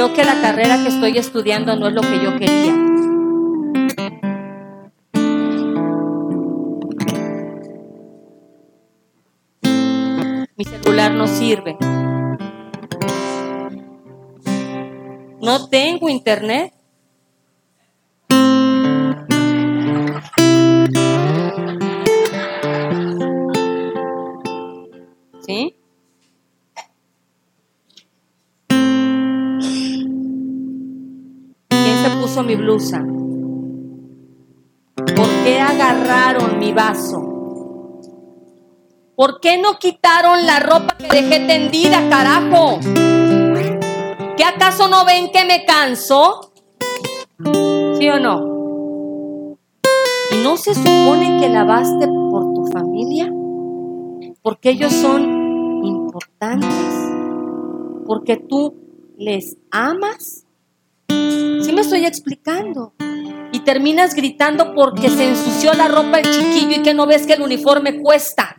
Creo 0.00 0.14
que 0.14 0.24
la 0.24 0.40
carrera 0.40 0.82
que 0.82 0.88
estoy 0.88 1.18
estudiando 1.18 1.76
no 1.76 1.88
es 1.88 1.92
lo 1.92 2.00
que 2.00 2.24
yo 2.24 2.34
quería. 2.38 2.72
Mi 10.56 10.64
celular 10.64 11.12
no 11.12 11.26
sirve. 11.26 11.76
No 15.42 15.68
tengo 15.68 16.08
internet. 16.08 16.72
Mi 32.38 32.54
blusa? 32.54 33.04
¿Por 34.94 35.28
qué 35.44 35.58
agarraron 35.58 36.60
mi 36.60 36.72
vaso? 36.72 37.20
¿Por 39.16 39.40
qué 39.40 39.60
no 39.60 39.78
quitaron 39.80 40.46
la 40.46 40.60
ropa 40.60 40.96
que 40.96 41.08
dejé 41.08 41.40
tendida, 41.46 42.08
carajo? 42.08 42.78
¿Qué 44.36 44.44
acaso 44.44 44.88
no 44.88 45.04
ven 45.04 45.32
que 45.32 45.44
me 45.44 45.64
canso? 45.64 46.52
¿Sí 47.98 48.08
o 48.08 48.20
no? 48.20 49.56
¿Y 50.30 50.42
no 50.44 50.56
se 50.56 50.74
supone 50.74 51.38
que 51.40 51.48
lavaste 51.48 52.06
por 52.06 52.54
tu 52.54 52.66
familia? 52.72 53.30
Porque 54.40 54.70
ellos 54.70 54.92
son 54.92 55.84
importantes. 55.84 57.10
Porque 58.06 58.36
tú 58.36 58.74
les 59.18 59.56
amas. 59.72 60.46
¿Sí 61.10 61.72
me 61.72 61.80
estoy 61.80 62.06
explicando? 62.06 62.94
Y 63.52 63.60
terminas 63.60 64.14
gritando 64.14 64.74
porque 64.74 65.10
se 65.10 65.28
ensució 65.28 65.72
la 65.74 65.88
ropa 65.88 66.18
el 66.20 66.30
chiquillo 66.30 66.80
y 66.80 66.82
que 66.82 66.94
no 66.94 67.06
ves 67.06 67.26
que 67.26 67.34
el 67.34 67.42
uniforme 67.42 68.00
cuesta. 68.00 68.56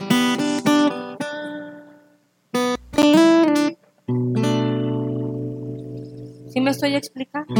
¿Sí 6.53 6.59
me 6.59 6.71
estoy 6.71 6.95
explicando? 6.95 7.53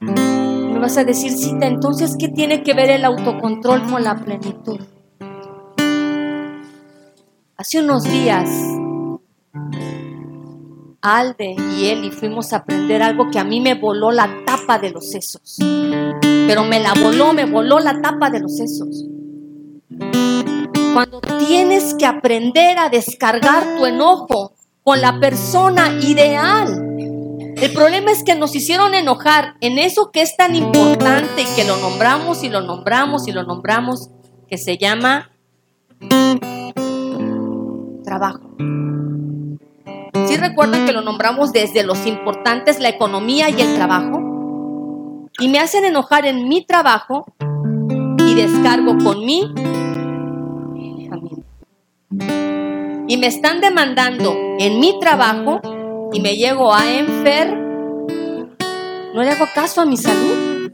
Me 0.00 0.78
vas 0.78 0.96
a 0.96 1.04
decir, 1.04 1.32
cita, 1.32 1.66
entonces, 1.66 2.16
¿qué 2.18 2.28
tiene 2.28 2.62
que 2.62 2.72
ver 2.72 2.90
el 2.90 3.04
autocontrol 3.04 3.82
con 3.90 4.02
la 4.02 4.16
plenitud? 4.16 4.80
Hace 7.56 7.80
unos 7.80 8.04
días, 8.04 8.48
Alde 11.02 11.56
y 11.76 11.86
Eli 11.86 12.12
fuimos 12.12 12.52
a 12.52 12.58
aprender 12.58 13.02
algo 13.02 13.28
que 13.30 13.40
a 13.40 13.44
mí 13.44 13.60
me 13.60 13.74
voló 13.74 14.12
la 14.12 14.30
tapa 14.46 14.78
de 14.78 14.90
los 14.90 15.10
sesos. 15.10 15.56
Pero 15.58 16.64
me 16.64 16.78
la 16.78 16.94
voló, 16.94 17.32
me 17.32 17.44
voló 17.44 17.80
la 17.80 18.00
tapa 18.00 18.30
de 18.30 18.38
los 18.38 18.56
sesos. 18.56 19.04
Cuando 20.94 21.20
tienes 21.46 21.94
que 21.94 22.06
aprender 22.06 22.78
a 22.78 22.88
descargar 22.88 23.76
tu 23.76 23.84
enojo 23.84 24.54
con 24.84 25.00
la 25.00 25.18
persona 25.18 25.98
ideal. 26.00 26.88
El 27.56 27.72
problema 27.72 28.12
es 28.12 28.22
que 28.22 28.36
nos 28.36 28.54
hicieron 28.54 28.94
enojar 28.94 29.56
en 29.60 29.78
eso 29.78 30.10
que 30.12 30.22
es 30.22 30.36
tan 30.36 30.54
importante 30.54 31.42
y 31.42 31.56
que 31.56 31.64
lo 31.64 31.76
nombramos 31.78 32.44
y 32.44 32.48
lo 32.48 32.60
nombramos 32.60 33.26
y 33.26 33.32
lo 33.32 33.42
nombramos, 33.42 34.10
que 34.48 34.56
se 34.56 34.78
llama 34.78 35.30
trabajo. 38.04 38.40
¿Sí 40.26 40.36
recuerdan 40.36 40.84
que 40.84 40.92
lo 40.92 41.00
nombramos 41.00 41.52
desde 41.52 41.82
los 41.82 42.06
importantes, 42.06 42.80
la 42.80 42.90
economía 42.90 43.48
y 43.48 43.60
el 43.60 43.74
trabajo? 43.74 45.28
Y 45.38 45.48
me 45.48 45.58
hacen 45.58 45.84
enojar 45.84 46.26
en 46.26 46.48
mi 46.48 46.64
trabajo 46.64 47.24
y 48.18 48.34
descargo 48.34 48.98
con 48.98 49.24
mi 49.24 49.52
y 53.08 53.16
me 53.16 53.26
están 53.26 53.60
demandando 53.60 54.34
en 54.58 54.80
mi 54.80 54.98
trabajo 54.98 55.60
y 56.12 56.20
me 56.20 56.36
llego 56.36 56.74
a 56.74 56.90
enfer, 56.90 57.54
no 57.54 59.22
le 59.22 59.30
hago 59.30 59.46
caso 59.54 59.82
a 59.82 59.86
mi 59.86 59.96
salud. 59.96 60.72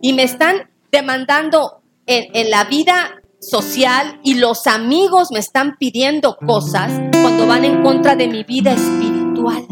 Y 0.00 0.12
me 0.12 0.22
están 0.22 0.70
demandando 0.92 1.82
en, 2.06 2.34
en 2.34 2.50
la 2.50 2.64
vida 2.64 3.19
social 3.40 4.20
y 4.22 4.34
los 4.34 4.66
amigos 4.66 5.30
me 5.32 5.38
están 5.38 5.76
pidiendo 5.78 6.36
cosas 6.36 6.92
cuando 7.22 7.46
van 7.46 7.64
en 7.64 7.82
contra 7.82 8.14
de 8.14 8.28
mi 8.28 8.44
vida 8.44 8.72
espiritual. 8.72 9.66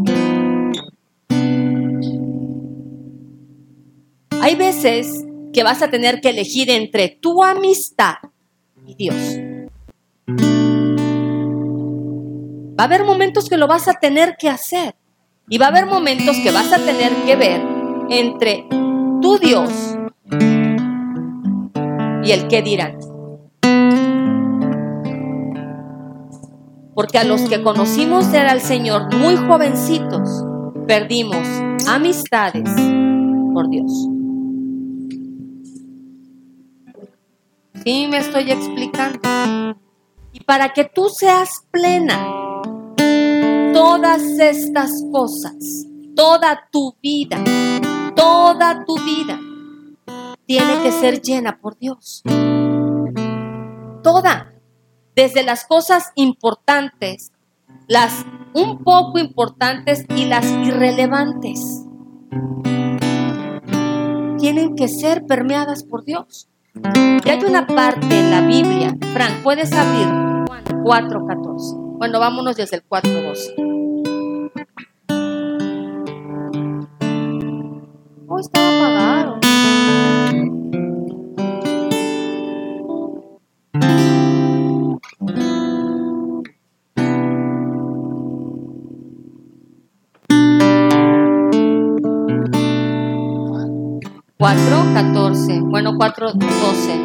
Hay 4.40 4.56
veces 4.56 5.24
que 5.52 5.62
vas 5.62 5.82
a 5.82 5.90
tener 5.90 6.20
que 6.20 6.30
elegir 6.30 6.70
entre 6.70 7.08
tu 7.08 7.44
amistad 7.44 8.14
y 8.86 8.94
Dios. 8.94 9.16
Va 12.78 12.84
a 12.84 12.86
haber 12.86 13.04
momentos 13.04 13.48
que 13.48 13.56
lo 13.56 13.66
vas 13.66 13.88
a 13.88 13.94
tener 13.94 14.36
que 14.38 14.48
hacer. 14.48 14.94
Y 15.50 15.58
va 15.58 15.66
a 15.66 15.68
haber 15.70 15.86
momentos 15.86 16.36
que 16.38 16.50
vas 16.50 16.72
a 16.72 16.78
tener 16.78 17.12
que 17.24 17.34
ver 17.34 17.62
entre 18.10 18.66
tu 19.20 19.38
Dios 19.38 19.70
y 22.22 22.32
el 22.32 22.48
que 22.48 22.62
dirán. 22.62 23.07
Porque 26.98 27.16
a 27.16 27.22
los 27.22 27.42
que 27.42 27.62
conocimos 27.62 28.26
era 28.34 28.50
al 28.50 28.60
Señor 28.60 29.14
muy 29.14 29.36
jovencitos, 29.36 30.44
perdimos 30.88 31.46
amistades 31.86 32.68
por 33.54 33.70
Dios. 33.70 33.92
¿Sí 37.84 38.08
me 38.10 38.18
estoy 38.18 38.50
explicando? 38.50 39.20
Y 40.32 40.40
para 40.40 40.72
que 40.72 40.86
tú 40.86 41.08
seas 41.08 41.68
plena, 41.70 42.18
todas 43.72 44.20
estas 44.40 45.04
cosas, 45.12 45.54
toda 46.16 46.68
tu 46.72 46.96
vida, 47.00 47.38
toda 48.16 48.84
tu 48.84 48.96
vida, 48.96 49.38
tiene 50.46 50.82
que 50.82 50.90
ser 50.90 51.22
llena 51.22 51.60
por 51.60 51.78
Dios. 51.78 52.24
Toda, 54.02 54.57
desde 55.18 55.42
las 55.42 55.64
cosas 55.64 56.12
importantes, 56.14 57.32
las 57.88 58.24
un 58.54 58.84
poco 58.84 59.18
importantes 59.18 60.06
y 60.14 60.26
las 60.26 60.46
irrelevantes, 60.46 61.84
tienen 64.38 64.76
que 64.76 64.86
ser 64.86 65.26
permeadas 65.26 65.82
por 65.82 66.04
Dios. 66.04 66.48
Y 67.24 67.28
hay 67.28 67.42
una 67.44 67.66
parte 67.66 68.16
en 68.16 68.30
la 68.30 68.42
Biblia, 68.42 68.96
Frank, 69.12 69.42
puedes 69.42 69.72
abrir 69.72 70.06
Juan 70.84 71.08
4.14. 71.08 71.98
Bueno, 71.98 72.20
vámonos 72.20 72.54
desde 72.54 72.76
el 72.76 72.88
4.12. 72.88 73.64
Oh, 78.28 78.38
estaba 78.38 78.68
apagado. 78.68 79.47
Cuatro, 94.50 94.82
catorce. 94.94 95.60
Bueno, 95.60 95.92
cuatro, 95.98 96.32
doce. 96.32 96.98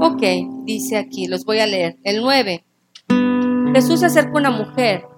Ok, 0.00 0.22
dice 0.64 0.98
aquí, 0.98 1.28
los 1.28 1.44
voy 1.44 1.60
a 1.60 1.66
leer. 1.68 1.96
El 2.02 2.22
9. 2.22 2.64
Jesús 3.72 4.00
se 4.00 4.06
acercó 4.06 4.38
a 4.38 4.40
una 4.40 4.50
mujer 4.50 5.09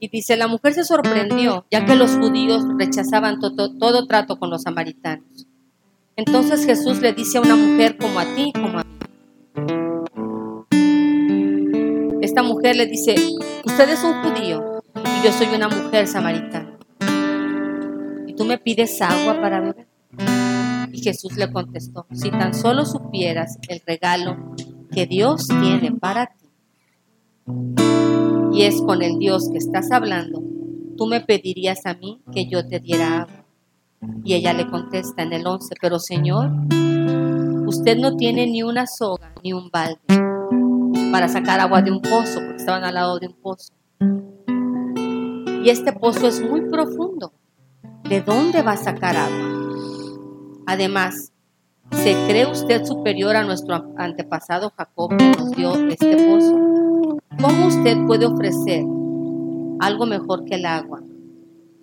y 0.00 0.08
dice, 0.08 0.36
la 0.36 0.46
mujer 0.46 0.74
se 0.74 0.84
sorprendió, 0.84 1.66
ya 1.70 1.84
que 1.84 1.96
los 1.96 2.12
judíos 2.16 2.62
rechazaban 2.78 3.40
todo 3.40 4.06
trato 4.06 4.38
con 4.38 4.50
los 4.50 4.62
samaritanos. 4.62 5.46
Entonces 6.16 6.64
Jesús 6.64 7.00
le 7.00 7.12
dice 7.12 7.38
a 7.38 7.40
una 7.40 7.56
mujer 7.56 7.96
como 7.96 8.18
a 8.18 8.24
ti, 8.34 8.52
como 8.52 8.78
a 8.78 8.84
mí. 8.84 8.90
Esta 12.20 12.42
mujer 12.42 12.76
le 12.76 12.86
dice, 12.86 13.14
usted 13.64 13.88
es 13.88 14.02
un 14.02 14.22
judío 14.22 14.82
y 14.96 15.24
yo 15.24 15.32
soy 15.32 15.48
una 15.54 15.68
mujer 15.68 16.06
samaritana. 16.06 16.76
¿Y 18.26 18.34
tú 18.34 18.44
me 18.44 18.58
pides 18.58 19.00
agua 19.00 19.40
para 19.40 19.60
beber? 19.60 19.86
Y 20.92 21.00
Jesús 21.02 21.36
le 21.36 21.52
contestó, 21.52 22.06
si 22.12 22.30
tan 22.30 22.52
solo 22.54 22.84
supieras 22.84 23.58
el 23.68 23.80
regalo 23.86 24.54
que 24.92 25.06
Dios 25.06 25.46
tiene 25.46 25.92
para 25.92 26.26
ti, 26.26 26.46
y 28.58 28.64
es 28.64 28.82
con 28.82 29.02
el 29.02 29.20
Dios 29.20 29.50
que 29.52 29.58
estás 29.58 29.92
hablando, 29.92 30.42
tú 30.96 31.06
me 31.06 31.20
pedirías 31.20 31.86
a 31.86 31.94
mí 31.94 32.20
que 32.32 32.48
yo 32.48 32.66
te 32.66 32.80
diera 32.80 33.22
agua. 33.22 33.44
Y 34.24 34.34
ella 34.34 34.52
le 34.52 34.68
contesta 34.68 35.22
en 35.22 35.32
el 35.32 35.46
11, 35.46 35.76
pero 35.80 36.00
Señor, 36.00 36.50
usted 37.68 37.96
no 37.96 38.16
tiene 38.16 38.48
ni 38.48 38.64
una 38.64 38.88
soga 38.88 39.32
ni 39.44 39.52
un 39.52 39.70
balde 39.70 40.00
para 41.12 41.28
sacar 41.28 41.60
agua 41.60 41.82
de 41.82 41.92
un 41.92 42.02
pozo, 42.02 42.40
porque 42.40 42.56
estaban 42.56 42.82
al 42.82 42.94
lado 42.94 43.20
de 43.20 43.28
un 43.28 43.34
pozo. 43.34 43.72
Y 45.64 45.70
este 45.70 45.92
pozo 45.92 46.26
es 46.26 46.40
muy 46.40 46.62
profundo. 46.62 47.32
¿De 48.08 48.22
dónde 48.22 48.62
va 48.62 48.72
a 48.72 48.76
sacar 48.76 49.16
agua? 49.16 50.18
Además, 50.66 51.30
¿se 51.92 52.14
cree 52.26 52.46
usted 52.46 52.84
superior 52.84 53.36
a 53.36 53.44
nuestro 53.44 53.92
antepasado 53.96 54.72
Jacob 54.76 55.16
que 55.16 55.30
nos 55.30 55.50
dio 55.52 55.74
este 55.88 56.16
pozo? 56.16 57.18
¿Cómo 57.40 57.66
usted 57.66 57.96
puede 58.06 58.26
ofrecer 58.26 58.84
algo 59.80 60.06
mejor 60.06 60.44
que 60.44 60.56
el 60.56 60.66
agua, 60.66 61.00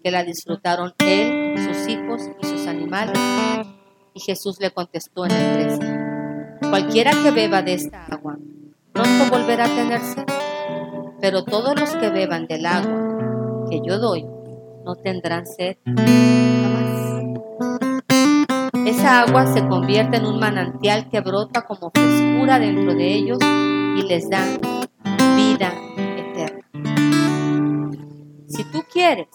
que 0.04 0.12
la 0.12 0.24
disfrutaron 0.24 0.94
él, 1.00 1.58
sus 1.58 1.88
hijos 1.88 2.22
y 2.42 2.46
sus 2.46 2.68
animales? 2.68 3.18
Y 4.14 4.20
Jesús 4.20 4.60
le 4.60 4.72
contestó 4.72 5.26
en 5.26 5.32
el 5.32 5.78
13, 5.78 6.70
cualquiera 6.70 7.12
que 7.24 7.32
beba 7.32 7.62
de 7.62 7.74
esta 7.74 8.06
agua, 8.06 8.38
pronto 8.92 9.26
volverá 9.30 9.66
a 9.66 9.76
tener 9.76 10.02
sed, 10.02 10.26
pero 11.20 11.44
todos 11.44 11.80
los 11.80 11.90
que 11.96 12.10
beban 12.10 12.48
del 12.48 12.66
agua 12.66 13.68
que 13.70 13.82
yo 13.86 14.00
doy, 14.00 14.26
no 14.86 14.96
tendrán 14.96 15.46
sed 15.46 15.78
agua 19.06 19.46
se 19.54 19.66
convierte 19.68 20.18
en 20.18 20.26
un 20.26 20.40
manantial 20.40 21.10
que 21.10 21.22
brota 21.22 21.66
como 21.66 21.92
frescura 21.92 22.60
dentro 22.60 22.94
de 22.96 23.14
ellos 23.14 23.38
y 23.42 24.02
les 24.08 24.30
da 24.30 24.44
vida 25.36 25.72
eterna. 26.18 26.66
Si 28.48 28.64
tú 28.72 28.84
quieres 28.92 29.28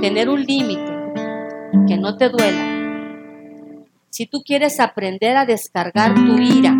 tener 0.00 0.28
un 0.28 0.42
límite 0.42 0.92
que 1.88 1.96
no 1.96 2.16
te 2.16 2.28
duela, 2.28 2.74
si 4.10 4.26
tú 4.26 4.42
quieres 4.44 4.78
aprender 4.78 5.36
a 5.36 5.44
descargar 5.44 6.14
tu 6.14 6.38
ira 6.38 6.74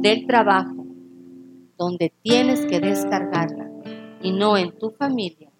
del 0.00 0.26
trabajo 0.26 0.86
donde 1.76 2.12
tienes 2.22 2.64
que 2.66 2.80
descargarla 2.80 3.68
y 4.22 4.32
no 4.32 4.56
en 4.56 4.72
tu 4.78 4.90
familia, 4.90 5.50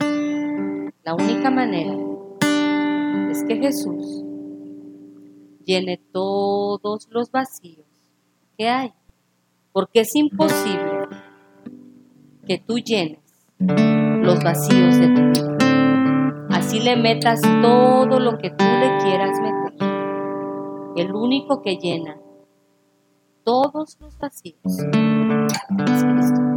la 1.05 1.15
única 1.15 1.51
manera 1.51 1.95
es 3.31 3.45
que 3.45 3.57
Jesús 3.57 4.22
llene 5.63 5.99
todos 6.13 7.09
los 7.11 7.31
vacíos 7.31 7.87
que 8.57 8.69
hay. 8.69 8.93
Porque 9.73 10.01
es 10.01 10.15
imposible 10.15 11.09
que 12.47 12.59
tú 12.59 12.79
llenes 12.79 13.21
los 13.59 14.43
vacíos 14.43 14.97
de 14.99 15.09
tu 15.09 15.23
vida. 15.23 15.59
Así 16.51 16.81
le 16.81 16.97
metas 16.97 17.41
todo 17.63 18.21
lo 18.21 18.39
que 18.39 18.51
tú 18.51 18.65
le 18.65 18.99
quieras 19.03 19.39
meter. 19.41 19.89
El 20.97 21.15
único 21.15 21.63
que 21.63 21.77
llena 21.77 22.19
todos 23.45 23.97
los 24.01 24.19
vacíos 24.19 24.61
es 24.65 24.85
Cristo. 26.05 26.53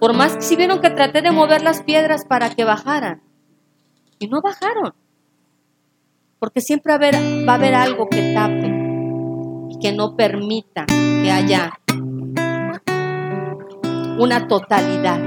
Por 0.00 0.14
más 0.14 0.36
que 0.36 0.42
si 0.42 0.54
vieron 0.54 0.80
que 0.80 0.90
traté 0.90 1.22
de 1.22 1.32
mover 1.32 1.62
las 1.62 1.82
piedras 1.82 2.24
para 2.24 2.50
que 2.50 2.64
bajaran. 2.64 3.27
Y 4.18 4.28
no 4.28 4.40
bajaron. 4.40 4.94
Porque 6.38 6.60
siempre 6.60 6.92
va 6.92 7.52
a 7.52 7.54
haber, 7.54 7.74
algo 7.74 8.08
que 8.08 8.32
tape 8.32 8.68
y 9.70 9.78
que 9.80 9.92
no 9.92 10.16
permita 10.16 10.86
que 10.86 11.30
haya 11.30 11.78
una 14.18 14.46
totalidad. 14.46 15.20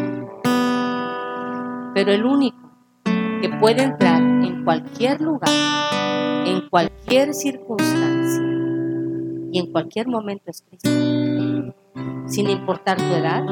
Pero 1.93 2.13
el 2.13 2.25
único 2.25 2.57
que 3.41 3.49
puede 3.59 3.83
entrar 3.83 4.21
en 4.21 4.63
cualquier 4.63 5.19
lugar, 5.19 5.49
en 6.45 6.69
cualquier 6.69 7.33
circunstancia 7.33 8.43
y 9.51 9.59
en 9.59 9.71
cualquier 9.71 10.07
momento 10.07 10.45
es 10.47 10.61
Cristo. 10.61 10.89
Sin 12.27 12.49
importar 12.49 12.97
tu 12.97 13.13
edad, 13.13 13.43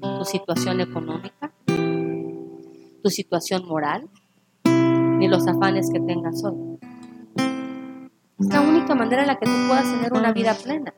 tu 0.00 0.24
situación 0.24 0.80
económica, 0.80 1.52
tu 1.66 3.10
situación 3.10 3.66
moral, 3.66 4.08
ni 5.22 5.28
los 5.28 5.46
afanes 5.46 5.88
que 5.88 6.00
tengas 6.00 6.42
hoy. 6.42 6.80
Es 8.40 8.48
la 8.48 8.60
única 8.60 8.92
manera 8.96 9.22
en 9.22 9.28
la 9.28 9.36
que 9.36 9.46
tú 9.46 9.52
puedas 9.68 9.84
tener 9.84 10.12
una 10.12 10.32
vida 10.32 10.52
plena. 10.52 10.92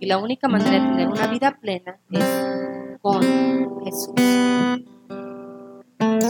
Y 0.00 0.06
la 0.06 0.18
única 0.18 0.48
manera 0.48 0.72
de 0.72 0.80
tener 0.80 1.06
una 1.06 1.28
vida 1.28 1.56
plena 1.60 1.96
es 2.10 2.98
con 3.00 3.22
Jesús. 3.84 4.14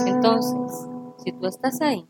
Entonces, 0.05 0.87
si 1.23 1.31
tú 1.31 1.47
estás 1.47 1.81
ahí 1.81 2.05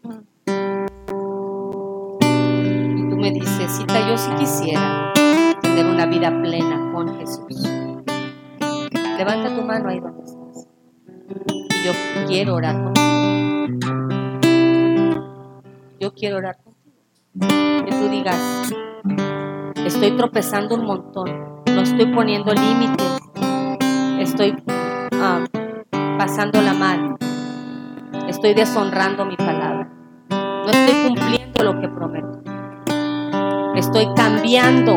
y 2.98 3.10
tú 3.10 3.16
me 3.16 3.32
dices, 3.32 3.78
Cita, 3.78 4.10
yo 4.10 4.18
sí 4.18 4.30
quisiera 4.38 5.14
tener 5.62 5.86
una 5.86 6.06
vida 6.06 6.38
plena 6.42 6.92
con 6.94 7.18
Jesús. 7.18 7.64
Levanta 9.18 9.56
tu 9.56 9.62
mano 9.62 9.88
ahí 9.88 10.02
donde 10.02 10.22
estás. 10.22 10.68
Y 11.48 11.86
yo 11.86 11.94
quiero 12.28 12.56
orar 12.56 12.84
contigo. 12.84 13.07
Yo 16.00 16.14
quiero 16.14 16.38
orar 16.38 16.58
contigo. 16.64 16.96
Que 17.86 17.92
tú 17.92 18.10
digas, 18.10 18.72
estoy 19.86 20.12
tropezando 20.16 20.76
un 20.76 20.86
montón, 20.86 21.64
no 21.66 21.82
estoy 21.82 22.06
poniendo 22.14 22.54
límites, 22.54 23.20
estoy 24.20 24.56
ah, 25.14 25.44
pasándola 26.18 26.74
mal, 26.74 27.18
estoy 28.28 28.54
deshonrando 28.54 29.26
mi 29.26 29.36
palabra. 29.36 29.92
No 30.30 30.70
estoy 30.72 31.08
cumpliendo 31.08 31.64
lo 31.64 31.80
que 31.80 31.88
prometo. 31.90 32.42
Estoy 33.76 34.08
cambiando, 34.16 34.94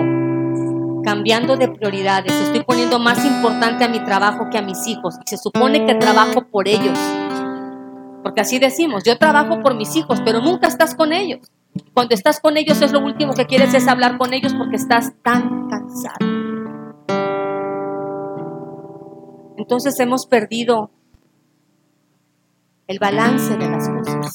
cambiando 1.04 1.56
de 1.56 1.68
prioridades. 1.68 2.32
Estoy 2.32 2.62
poniendo 2.64 2.98
más 2.98 3.24
importante 3.24 3.84
a 3.84 3.88
mi 3.88 4.00
trabajo 4.04 4.48
que 4.50 4.58
a 4.58 4.62
mis 4.62 4.86
hijos. 4.86 5.16
Y 5.24 5.28
se 5.28 5.36
supone 5.36 5.86
que 5.86 5.94
trabajo 5.94 6.42
por 6.50 6.66
ellos. 6.66 6.98
Porque 8.22 8.42
así 8.42 8.58
decimos, 8.58 9.04
yo 9.04 9.16
trabajo 9.18 9.60
por 9.62 9.74
mis 9.74 9.96
hijos, 9.96 10.20
pero 10.24 10.40
nunca 10.40 10.68
estás 10.68 10.94
con 10.94 11.12
ellos. 11.12 11.40
Cuando 11.94 12.14
estás 12.14 12.40
con 12.40 12.56
ellos 12.56 12.82
es 12.82 12.92
lo 12.92 13.00
último 13.00 13.32
que 13.34 13.46
quieres 13.46 13.74
es 13.74 13.86
hablar 13.88 14.18
con 14.18 14.34
ellos 14.34 14.54
porque 14.54 14.76
estás 14.76 15.12
tan 15.22 15.68
cansado. 15.68 16.18
Entonces 19.56 19.98
hemos 20.00 20.26
perdido 20.26 20.90
el 22.86 22.98
balance 22.98 23.56
de 23.56 23.68
las 23.68 23.88
cosas. 23.88 24.32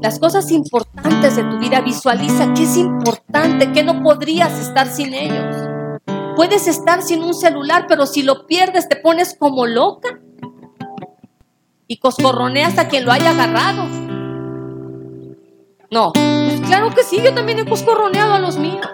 Las 0.00 0.18
cosas 0.20 0.50
importantes 0.52 1.36
de 1.36 1.42
tu 1.42 1.58
vida, 1.58 1.80
visualiza 1.80 2.52
qué 2.54 2.62
es 2.62 2.76
importante, 2.76 3.72
que 3.72 3.82
no 3.82 4.02
podrías 4.02 4.60
estar 4.60 4.86
sin 4.86 5.14
ellos. 5.14 5.56
Puedes 6.36 6.68
estar 6.68 7.02
sin 7.02 7.24
un 7.24 7.34
celular, 7.34 7.86
pero 7.88 8.06
si 8.06 8.22
lo 8.22 8.46
pierdes 8.46 8.88
te 8.88 8.96
pones 8.96 9.36
como 9.36 9.66
loca 9.66 10.20
y 11.88 11.98
coscorroneas 11.98 12.78
a 12.78 12.88
quien 12.88 13.04
lo 13.04 13.12
haya 13.12 13.30
agarrado. 13.30 13.84
No, 15.90 16.12
pues 16.12 16.60
claro 16.66 16.90
que 16.90 17.04
sí, 17.04 17.20
yo 17.22 17.32
también 17.32 17.60
he 17.60 17.64
coscorroneado 17.64 18.34
a 18.34 18.38
los 18.40 18.58
míos 18.58 18.86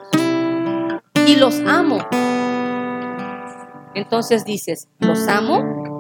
y 1.27 1.37
los 1.37 1.61
amo. 1.67 1.99
Entonces 3.95 4.45
dices, 4.45 4.89
¿los 4.99 5.27
amo? 5.29 5.99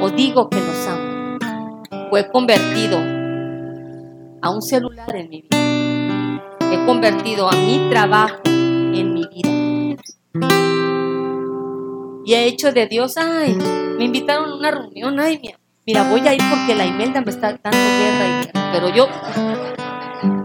¿O 0.00 0.10
digo 0.10 0.48
que 0.48 0.58
los 0.58 0.86
amo? 0.88 1.38
Fue 2.10 2.30
convertido 2.30 2.98
a 4.42 4.50
un 4.50 4.62
celular 4.62 5.14
en 5.14 5.28
mi 5.30 5.42
vida. 5.42 6.42
He 6.72 6.86
convertido 6.86 7.48
a 7.48 7.54
mi 7.54 7.88
trabajo 7.90 8.40
en 8.44 9.14
mi 9.14 9.26
vida. 9.28 10.73
Y 12.26 12.32
he 12.32 12.46
hecho 12.46 12.72
de 12.72 12.86
Dios, 12.86 13.18
ay, 13.18 13.54
me 13.98 14.04
invitaron 14.04 14.50
a 14.50 14.56
una 14.56 14.70
reunión, 14.70 15.20
ay, 15.20 15.38
mira, 15.42 15.58
mira, 15.86 16.08
voy 16.08 16.26
a 16.26 16.32
ir 16.32 16.40
porque 16.48 16.74
la 16.74 16.86
Imelda 16.86 17.20
me 17.20 17.30
está 17.30 17.58
dando 17.62 17.78
guerra. 17.78 18.70
Pero 18.72 18.88
yo, 18.88 19.08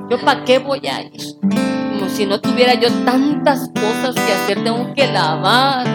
yo 0.09 0.19
para 0.25 0.43
qué 0.43 0.59
voy 0.59 0.85
a 0.87 1.01
ir? 1.01 1.21
Como 1.41 2.09
si 2.09 2.25
no 2.25 2.41
tuviera 2.41 2.73
yo 2.73 2.89
tantas 3.05 3.69
cosas 3.69 4.13
que 4.15 4.33
hacer, 4.33 4.61
tengo 4.61 4.93
que 4.93 5.07
lavar 5.07 5.87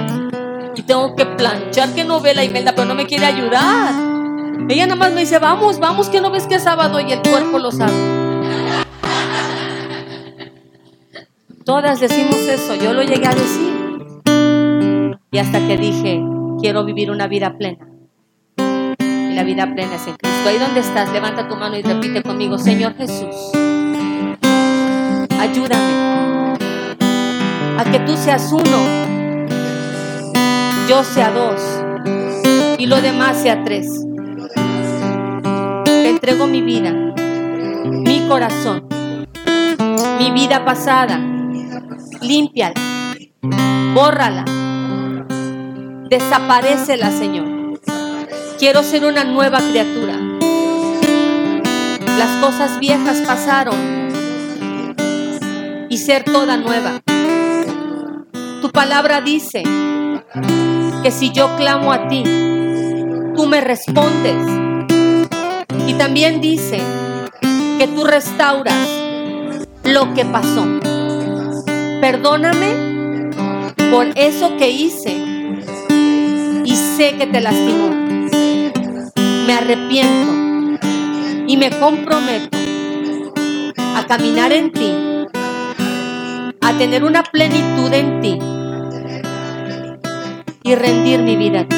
y 0.75 0.83
tengo 0.83 1.15
que 1.15 1.27
planchar, 1.27 1.95
que 1.95 2.05
no 2.05 2.19
ve 2.19 2.35
la 2.35 2.45
Imelda, 2.45 2.73
pero 2.75 2.87
no 2.87 2.95
me 2.95 3.07
quiere 3.07 3.27
ayudar. 3.27 3.93
Ella 4.71 4.87
nada 4.87 4.97
más 4.97 5.13
me 5.13 5.21
dice, 5.21 5.39
vamos, 5.39 5.79
vamos, 5.81 6.09
que 6.09 6.23
no 6.23 6.31
ves 6.31 6.47
que 6.47 6.55
es 6.55 6.63
sábado 6.63 6.99
y 6.99 7.13
el 7.13 7.21
cuerpo 7.21 7.59
lo 7.59 7.71
sabe. 7.71 7.93
Todas 11.67 12.01
decimos 12.01 12.37
eso, 12.37 12.75
yo 12.75 12.95
lo 12.95 13.03
llegué 13.03 13.27
a 13.27 13.35
decir. 13.35 13.84
Y 15.35 15.39
hasta 15.39 15.59
que 15.67 15.77
dije, 15.77 16.23
quiero 16.61 16.85
vivir 16.85 17.11
una 17.11 17.27
vida 17.27 17.59
plena. 17.59 17.89
Y 18.57 19.35
la 19.35 19.43
vida 19.43 19.65
plena 19.75 19.97
es 19.97 20.07
en 20.07 20.15
Cristo. 20.15 20.49
Ahí 20.49 20.59
donde 20.59 20.79
estás, 20.79 21.13
levanta 21.13 21.49
tu 21.49 21.57
mano 21.57 21.77
y 21.77 21.83
repite 21.83 22.23
conmigo, 22.23 22.57
Señor 22.57 22.95
Jesús, 22.95 23.35
ayúdame 25.41 26.55
a 27.77 27.85
que 27.91 27.99
tú 28.07 28.17
seas 28.17 28.53
uno, 28.53 28.79
yo 30.89 31.03
sea 31.03 31.33
dos 31.33 31.61
y 32.79 32.87
lo 32.87 33.01
demás 33.01 33.37
sea 33.37 33.65
tres. 33.65 33.89
Te 35.85 36.11
entrego 36.11 36.47
mi 36.47 36.63
vida, 36.63 36.93
mi 36.93 38.21
corazón, 38.29 38.87
mi 40.21 40.31
vida 40.31 40.65
pasada, 40.65 41.19
límpiala, 42.21 42.75
bórrala 43.97 44.45
Desaparecela, 46.09 47.11
Señor. 47.11 47.81
Quiero 48.59 48.83
ser 48.83 49.07
una 49.07 49.25
nueva 49.25 49.59
criatura. 49.59 50.15
Las 52.19 52.31
cosas 52.43 52.79
viejas 52.79 53.23
pasaron 53.27 53.75
y 55.89 55.97
ser 55.97 56.25
toda 56.25 56.59
nueva. 56.59 57.01
Tu 58.61 58.71
palabra 58.71 59.23
dice 59.23 59.63
que 61.03 61.11
si 61.11 61.33
yo 61.33 61.57
clamo 61.57 61.91
a 61.91 62.07
ti, 62.09 62.23
tú 63.35 63.47
me 63.47 63.63
respondes. 63.63 64.37
Y 65.87 65.95
también 65.95 66.43
dice 66.43 66.81
que 67.79 67.89
tú 67.89 68.05
restauras 68.05 68.89
lo 69.85 70.13
que 70.13 70.27
pasó. 70.27 70.67
Perdóname 72.01 73.31
por 73.91 74.07
eso 74.17 74.57
que 74.59 74.71
hice 74.71 75.35
sé 76.97 77.17
que 77.17 77.27
te 77.27 77.41
lastimó. 77.41 77.91
Me 79.47 79.53
arrepiento 79.53 80.79
y 81.47 81.57
me 81.57 81.71
comprometo 81.71 82.57
a 83.77 84.07
caminar 84.07 84.53
en 84.53 84.71
ti, 84.71 84.93
a 86.61 86.79
tener 86.79 87.03
una 87.05 87.25
plenitud 87.25 87.93
en 87.93 88.21
ti 88.21 88.39
y 90.63 90.75
rendir 90.77 91.23
mi 91.23 91.37
vida 91.37 91.61
a 91.61 91.69
ti. 91.69 91.77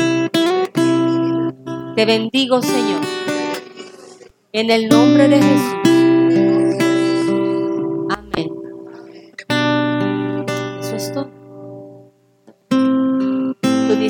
Te 1.96 2.05
bendigo, 2.05 2.61
Señor, 2.61 3.00
en 4.52 4.70
el 4.70 4.88
nombre 4.88 5.29
de 5.29 5.42
Jesús. 5.42 5.76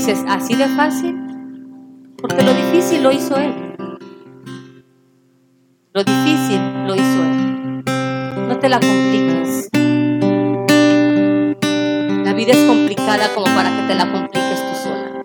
Dices, 0.06 0.24
así 0.28 0.54
de 0.54 0.68
fácil, 0.68 1.16
porque 2.18 2.42
lo 2.42 2.54
difícil 2.54 3.02
lo 3.02 3.10
hizo 3.10 3.36
Él. 3.36 3.52
Lo 5.92 6.04
difícil 6.04 6.60
lo 6.86 6.94
hizo 6.94 7.24
Él. 7.24 7.82
No 8.46 8.56
te 8.60 8.68
la 8.68 8.78
compliques. 8.78 9.68
La 12.24 12.32
vida 12.34 12.52
es 12.52 12.64
complicada 12.68 13.34
como 13.34 13.46
para 13.46 13.76
que 13.76 13.82
te 13.88 13.94
la 13.96 14.12
compliques 14.12 14.60
tú 14.60 14.76
sola. 14.84 15.24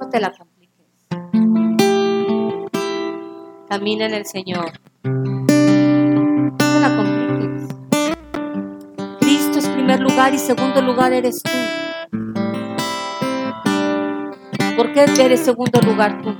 No 0.00 0.08
te 0.08 0.20
la 0.20 0.32
compliques. 0.32 0.86
Camina 3.68 4.06
en 4.06 4.14
el 4.14 4.26
Señor. 4.26 4.72
No 5.04 6.56
te 6.56 6.80
la 6.80 6.96
compliques. 6.96 7.68
Cristo 9.20 9.58
es 9.60 9.68
primer 9.68 10.00
lugar 10.00 10.34
y 10.34 10.38
segundo 10.38 10.82
lugar 10.82 11.12
eres 11.12 11.40
tú. 11.44 11.50
¿Por 14.78 14.92
qué 14.92 15.06
eres 15.18 15.40
segundo 15.40 15.80
lugar 15.80 16.22
tú? 16.22 16.36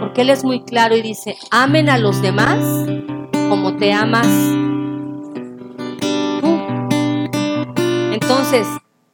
Porque 0.00 0.22
Él 0.22 0.30
es 0.30 0.44
muy 0.44 0.62
claro 0.62 0.96
y 0.96 1.02
dice, 1.02 1.36
amen 1.50 1.90
a 1.90 1.98
los 1.98 2.22
demás 2.22 2.58
como 3.50 3.76
te 3.76 3.92
amas 3.92 4.26
tú. 6.40 6.58
Entonces, 8.14 8.66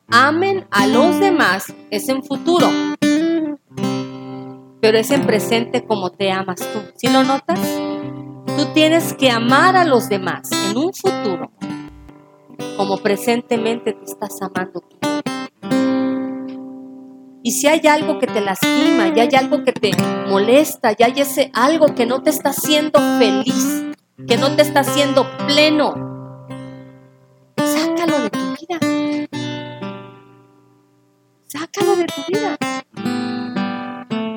amen 0.06 0.64
a 0.70 0.86
los 0.86 1.18
demás 1.18 1.74
es 1.90 2.08
en 2.08 2.22
futuro, 2.22 2.68
pero 4.80 4.96
es 4.96 5.10
en 5.10 5.26
presente 5.26 5.84
como 5.84 6.10
te 6.10 6.30
amas 6.30 6.60
tú. 6.72 6.82
¿Sí 6.94 7.08
lo 7.08 7.24
notas? 7.24 7.58
Tú 8.56 8.66
tienes 8.74 9.12
que 9.14 9.32
amar 9.32 9.74
a 9.74 9.84
los 9.84 10.08
demás 10.08 10.48
en 10.70 10.76
un 10.76 10.94
futuro 10.94 11.50
como 12.76 12.96
presentemente 12.98 13.92
te 13.92 14.04
estás 14.04 14.40
amando 14.40 14.82
tú. 14.82 15.13
Y 17.46 17.50
si 17.50 17.66
hay 17.66 17.86
algo 17.86 18.18
que 18.18 18.26
te 18.26 18.40
lastima, 18.40 19.12
y 19.14 19.20
hay 19.20 19.28
algo 19.36 19.64
que 19.64 19.72
te 19.72 19.90
molesta, 20.30 20.92
y 20.98 21.02
hay 21.02 21.20
ese 21.20 21.50
algo 21.52 21.94
que 21.94 22.06
no 22.06 22.22
te 22.22 22.30
está 22.30 22.48
haciendo 22.48 22.98
feliz, 23.18 23.84
que 24.26 24.38
no 24.38 24.56
te 24.56 24.62
está 24.62 24.80
haciendo 24.80 25.26
pleno, 25.46 25.92
sácalo 27.58 28.22
de 28.22 28.30
tu 28.30 28.38
vida. 28.38 28.78
Sácalo 31.46 31.96
de 31.96 32.06
tu 32.06 32.22
vida. 32.32 32.56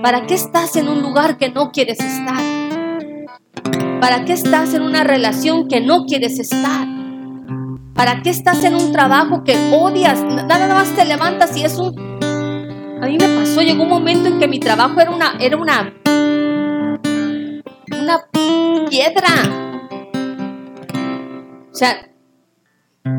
¿Para 0.02 0.28
qué 0.28 0.34
estás 0.34 0.76
en 0.76 0.90
un 0.90 1.02
lugar 1.02 1.38
que 1.38 1.50
no 1.50 1.72
quieres 1.72 2.02
estar? 2.02 2.44
¿Para 4.02 4.26
qué 4.26 4.34
estás 4.34 4.74
en 4.74 4.82
una 4.82 5.06
relación 5.06 5.70
que 5.70 5.80
no 5.80 6.08
quieres 6.08 6.40
estar? 6.40 6.90
¿Para 7.94 8.22
qué 8.22 8.32
estás 8.32 8.66
en 8.66 8.76
un 8.76 8.92
trabajo 8.92 9.46
que 9.46 9.56
odias? 9.72 10.22
Nada 10.22 10.68
más 10.68 10.94
te 10.94 11.06
levantas 11.06 11.56
y 11.56 11.64
es 11.64 11.78
un 11.78 12.17
a 13.02 13.06
mí 13.06 13.18
me 13.20 13.28
pasó, 13.38 13.62
llegó 13.62 13.84
un 13.84 13.90
momento 13.90 14.28
en 14.28 14.40
que 14.40 14.48
mi 14.48 14.60
trabajo 14.60 15.00
era 15.00 15.12
una, 15.12 15.36
era 15.40 15.58
una, 15.58 15.94
una 17.92 18.20
piedra. 18.90 19.28
O 21.72 21.76
sea, 21.76 22.10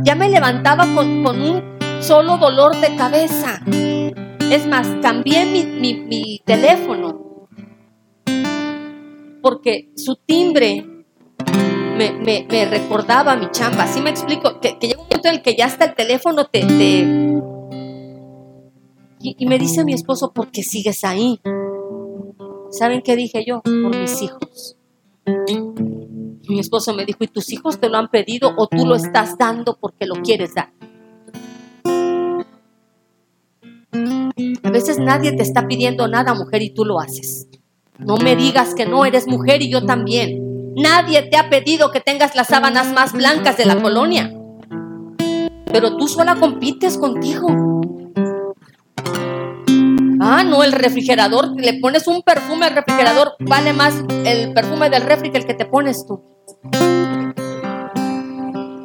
ya 0.03 0.15
me 0.15 0.29
levantaba 0.29 0.85
con, 0.95 1.23
con 1.23 1.41
un 1.41 1.79
solo 2.01 2.37
dolor 2.39 2.77
de 2.77 2.97
cabeza. 2.97 3.61
Es 4.51 4.67
más, 4.67 4.89
cambié 5.03 5.47
mi, 5.47 5.65
mi, 5.65 5.95
mi 5.95 6.43
teléfono 6.45 7.29
porque 9.49 9.91
su 9.97 10.17
timbre 10.17 10.85
me, 11.97 12.13
me, 12.13 12.47
me, 12.51 12.65
recordaba 12.67 13.37
mi 13.37 13.51
chamba. 13.51 13.85
Así 13.85 14.01
me 14.01 14.11
explico, 14.11 14.61
que, 14.61 14.79
que, 14.79 14.89
llega 14.89 15.01
un 15.01 15.07
momento 15.07 15.29
en 15.29 15.35
el 15.37 15.43
que 15.43 15.57
ya 15.57 15.67
hasta 15.67 15.87
el 15.87 15.95
teléfono 15.95 16.45
te... 16.45 16.65
te... 16.65 17.58
Y, 19.21 19.47
me 19.47 19.59
dice 19.59 19.85
mi 19.85 19.95
esposo, 19.95 20.33
¿por 20.33 20.51
qué 20.51 20.63
sigues 20.63 21.05
ahí? 21.05 21.41
¿Saben 22.71 23.03
qué 23.03 23.17
dije 23.17 23.45
yo? 23.47 23.63
Por 23.63 23.97
mis 23.97 24.23
hijos. 24.23 24.77
Mi 26.49 26.61
esposo 26.61 26.95
me 26.95 27.05
dijo, 27.05 27.25
¿y 27.25 27.29
tus 27.29 27.53
hijos 27.53 27.79
te 27.79 27.89
lo 27.89 27.99
han 27.99 28.09
pedido 28.09 28.55
o 28.57 28.67
tú 28.69 28.87
lo 28.87 28.95
estás 28.95 29.37
dando 29.37 29.77
porque 29.81 30.07
lo 30.07 30.15
quieres 30.23 30.55
dar? 30.55 30.73
A 34.63 34.71
veces 34.71 34.99
nadie 34.99 35.33
te 35.33 35.43
está 35.43 35.67
pidiendo 35.67 36.07
nada, 36.09 36.35
mujer, 36.35 36.63
y 36.63 36.71
tú 36.71 36.85
lo 36.85 37.01
haces. 37.01 37.49
No 37.99 38.17
me 38.17 38.37
digas 38.37 38.75
que 38.75 38.87
no 38.87 39.05
eres 39.05 39.27
mujer 39.27 39.63
y 39.63 39.71
yo 39.71 39.85
también. 39.85 40.75
Nadie 40.77 41.23
te 41.23 41.37
ha 41.37 41.51
pedido 41.51 41.91
que 41.91 42.01
tengas 42.01 42.37
las 42.37 42.47
sábanas 42.47 42.93
más 42.93 43.13
blancas 43.13 43.57
de 43.57 43.67
la 43.67 43.83
colonia. 43.83 44.33
Pero 45.67 45.97
tú 45.97 46.07
sola 46.07 46.37
compites 46.37 46.97
contigo. 46.97 47.78
Ah, 50.31 50.45
no, 50.45 50.63
el 50.63 50.73
refrigerador, 50.73 51.59
le 51.59 51.81
pones 51.81 52.07
un 52.07 52.21
perfume 52.21 52.67
al 52.67 52.75
refrigerador, 52.75 53.35
vale 53.41 53.73
más 53.73 53.95
el 54.27 54.53
perfume 54.53 54.91
del 54.91 55.01
refri 55.01 55.31
que 55.31 55.39
el 55.39 55.47
que 55.47 55.55
te 55.55 55.65
pones 55.65 56.05
tú. 56.07 56.23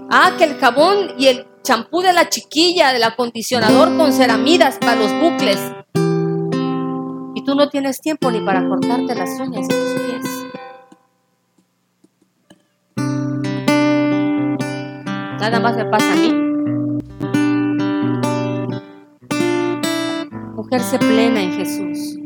Ah, 0.09 0.31
que 0.37 0.45
el 0.45 0.57
jabón 0.57 1.15
y 1.17 1.27
el 1.27 1.45
champú 1.61 1.99
de 1.99 2.13
la 2.13 2.29
chiquilla, 2.29 2.93
del 2.93 3.03
acondicionador 3.03 3.97
con 3.97 4.13
ceramidas 4.13 4.77
para 4.77 4.95
los 4.95 5.11
bucles. 5.19 5.59
Y 7.35 7.43
tú 7.43 7.55
no 7.55 7.67
tienes 7.67 7.99
tiempo 7.99 8.31
ni 8.31 8.39
para 8.39 8.65
cortarte 8.65 9.13
las 9.13 9.37
uñas 9.37 9.67
de 9.67 9.75
tus 9.75 10.01
pies. 10.01 10.45
Nada 15.41 15.59
más 15.59 15.75
me 15.75 15.83
pasa 15.87 16.13
a 16.13 16.15
mí. 16.15 16.52
Mujer, 20.73 20.99
plena 20.99 21.39
en 21.39 21.53
Jesús. 21.53 22.17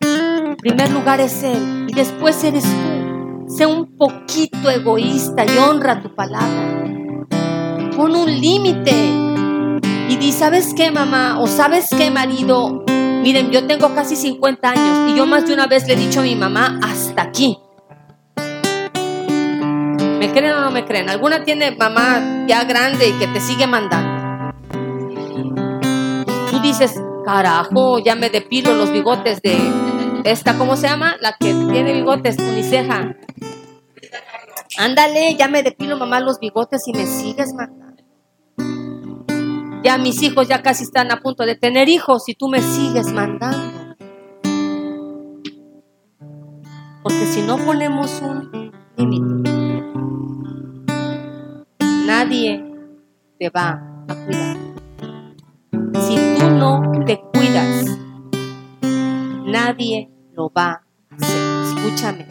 En 0.00 0.56
primer 0.56 0.90
lugar 0.90 1.20
es 1.20 1.42
Él 1.42 1.84
y 1.86 1.92
después 1.92 2.42
eres 2.42 2.64
tú. 2.64 3.44
Sé 3.46 3.66
un 3.66 3.94
poquito 3.94 4.70
egoísta 4.70 5.44
y 5.44 5.58
honra 5.58 6.02
tu 6.02 6.14
palabra. 6.14 7.26
Pon 7.94 8.16
un 8.16 8.40
límite 8.40 8.94
y 10.08 10.16
di, 10.16 10.32
¿sabes 10.32 10.72
qué, 10.74 10.90
mamá? 10.90 11.38
O 11.40 11.46
¿sabes 11.46 11.90
qué, 11.90 12.10
marido? 12.10 12.84
Miren, 13.22 13.50
yo 13.50 13.66
tengo 13.66 13.94
casi 13.94 14.16
50 14.16 14.70
años 14.70 15.10
y 15.10 15.18
yo 15.18 15.26
más 15.26 15.46
de 15.46 15.52
una 15.52 15.66
vez 15.66 15.86
le 15.86 15.92
he 15.92 15.96
dicho 15.96 16.20
a 16.20 16.22
mi 16.22 16.36
mamá, 16.36 16.80
hasta 16.82 17.20
aquí. 17.20 17.58
¿Me 20.18 20.32
creen 20.32 20.54
o 20.54 20.60
no 20.62 20.70
me 20.70 20.86
creen? 20.86 21.10
¿Alguna 21.10 21.44
tiene 21.44 21.72
mamá 21.72 22.46
ya 22.46 22.64
grande 22.64 23.08
y 23.08 23.12
que 23.12 23.26
te 23.26 23.40
sigue 23.40 23.66
mandando? 23.66 24.54
Tú 26.50 26.60
dices, 26.60 26.98
carajo, 27.28 27.98
ya 27.98 28.14
me 28.14 28.30
depilo 28.30 28.74
los 28.74 28.90
bigotes 28.90 29.42
de 29.42 29.54
esta, 30.24 30.56
¿cómo 30.56 30.76
se 30.76 30.88
llama? 30.88 31.14
La 31.20 31.36
que 31.38 31.52
tiene 31.52 31.92
bigotes, 31.92 32.38
uniceja. 32.38 33.16
Ándale, 34.78 35.36
ya 35.36 35.46
me 35.46 35.62
depilo 35.62 35.98
mamá 35.98 36.20
los 36.20 36.38
bigotes 36.40 36.88
y 36.88 36.92
me 36.94 37.04
sigues 37.04 37.52
mandando. 37.52 38.02
Ya 39.84 39.98
mis 39.98 40.22
hijos 40.22 40.48
ya 40.48 40.62
casi 40.62 40.84
están 40.84 41.12
a 41.12 41.20
punto 41.20 41.44
de 41.44 41.54
tener 41.54 41.90
hijos 41.90 42.26
y 42.28 42.34
tú 42.34 42.48
me 42.48 42.62
sigues 42.62 43.12
mandando. 43.12 43.94
Porque 47.02 47.26
si 47.26 47.42
no 47.42 47.58
ponemos 47.58 48.22
un 48.22 48.72
límite, 48.96 49.50
nadie 52.06 52.64
te 53.38 53.50
va 53.50 53.82
a 54.08 54.14
cuidar. 54.14 54.67
No 56.50 56.80
te 57.04 57.20
cuidas, 57.32 57.84
nadie 59.44 60.10
lo 60.32 60.50
va 60.50 60.82
a 61.10 61.14
hacer. 61.14 61.76
Escúchame. 61.76 62.26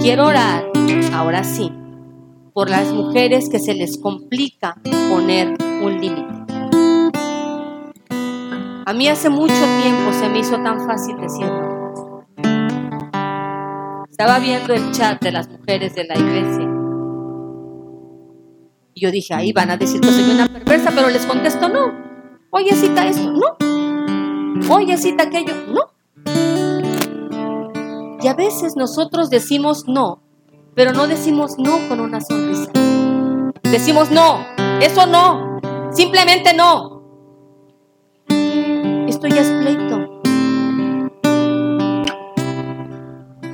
Quiero 0.00 0.26
orar, 0.26 0.64
ahora 1.12 1.44
sí, 1.44 1.70
por 2.54 2.70
las 2.70 2.92
mujeres 2.92 3.48
que 3.48 3.58
se 3.58 3.74
les 3.74 3.98
complica 3.98 4.76
poner 5.10 5.56
un 5.82 6.00
límite. 6.00 6.42
A 8.86 8.92
mí 8.94 9.08
hace 9.08 9.28
mucho 9.28 9.54
tiempo 9.82 10.12
se 10.12 10.28
me 10.28 10.38
hizo 10.40 10.56
tan 10.62 10.86
fácil 10.86 11.16
decirlo. 11.20 12.24
Estaba 14.10 14.38
viendo 14.38 14.72
el 14.74 14.92
chat 14.92 15.22
de 15.22 15.32
las 15.32 15.48
mujeres 15.48 15.94
de 15.94 16.04
la 16.04 16.18
iglesia. 16.18 16.71
Yo 19.02 19.10
dije, 19.10 19.34
ahí 19.34 19.52
van 19.52 19.70
a 19.70 19.76
decir 19.76 20.00
que 20.00 20.12
soy 20.12 20.30
una 20.30 20.46
perversa, 20.46 20.92
pero 20.94 21.10
les 21.10 21.26
contesto, 21.26 21.68
no. 21.68 21.92
Oye, 22.50 22.72
cita 22.74 23.06
esto, 23.06 23.32
no. 23.32 23.56
Oye, 24.74 24.96
cita 24.96 25.24
aquello, 25.24 25.54
no. 25.68 25.90
Y 28.22 28.28
a 28.28 28.34
veces 28.34 28.76
nosotros 28.76 29.28
decimos 29.28 29.84
no 29.88 30.22
pero 30.74 30.92
no 30.92 31.06
decimos 31.06 31.58
no 31.58 31.88
con 31.88 32.00
una 32.00 32.20
sonrisa. 32.20 32.70
Decimos 33.62 34.10
no, 34.10 34.44
eso 34.80 35.06
no, 35.06 35.60
simplemente 35.92 36.54
no. 36.54 37.02
Esto 39.06 39.26
ya 39.26 39.40
es 39.40 39.50
pleito. 39.50 40.20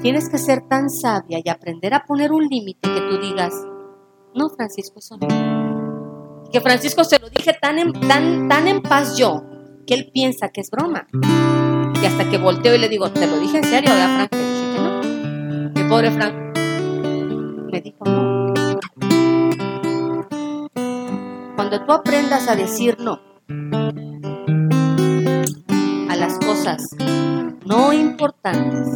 Tienes 0.03 0.29
que 0.29 0.39
ser 0.39 0.63
tan 0.69 0.91
sabia 0.91 1.41
y 1.45 1.49
aprender 1.49 1.93
a 1.93 2.05
poner 2.05 2.31
un 2.31 2.47
límite 2.47 2.89
que 2.89 3.01
tú 3.01 3.19
digas, 3.19 3.53
no, 4.35 4.49
Francisco, 4.51 4.99
eso 4.99 5.17
no. 5.19 5.29
Que 6.53 6.61
Francisco 6.61 7.05
se 7.05 7.19
lo 7.19 7.29
dije 7.29 7.57
tan 7.61 7.79
en, 7.79 7.93
tan, 7.93 8.49
tan 8.49 8.69
en 8.69 8.83
paz 8.83 9.17
yo, 9.17 9.45
que 9.87 9.95
él 9.95 10.11
piensa 10.13 10.49
que 10.49 10.61
es 10.61 10.71
broma. 10.71 11.07
Y 12.01 12.07
hasta 12.07 12.29
que 12.31 12.39
volteo 12.39 12.75
y 12.75 12.79
le 12.79 12.89
digo, 12.89 13.11
te 13.11 13.27
lo 13.27 13.39
dije 13.39 13.59
en 13.59 13.65
serio, 13.65 13.91
¿verdad, 13.91 14.29
Frank? 14.29 14.33
Le 14.33 14.39
dije 14.39 14.75
que 14.75 14.81
no. 14.81 15.75
Que 15.75 15.85
pobre 15.85 16.11
Frank 16.11 16.49
me 17.71 17.81
dijo 17.81 18.05
no. 18.05 18.55
Cuando 21.57 21.85
tú 21.85 21.93
aprendas 21.93 22.49
a 22.49 22.57
decir 22.57 22.99
no 23.01 23.21
a 26.09 26.17
las 26.17 26.39
cosas 26.39 26.97
no 27.65 27.93
importantes, 27.93 28.87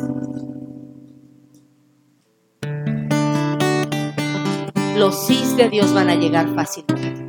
los 4.96 5.26
sís 5.26 5.56
de 5.56 5.68
Dios 5.68 5.92
van 5.92 6.08
a 6.10 6.14
llegar 6.14 6.48
fácilmente. 6.54 7.26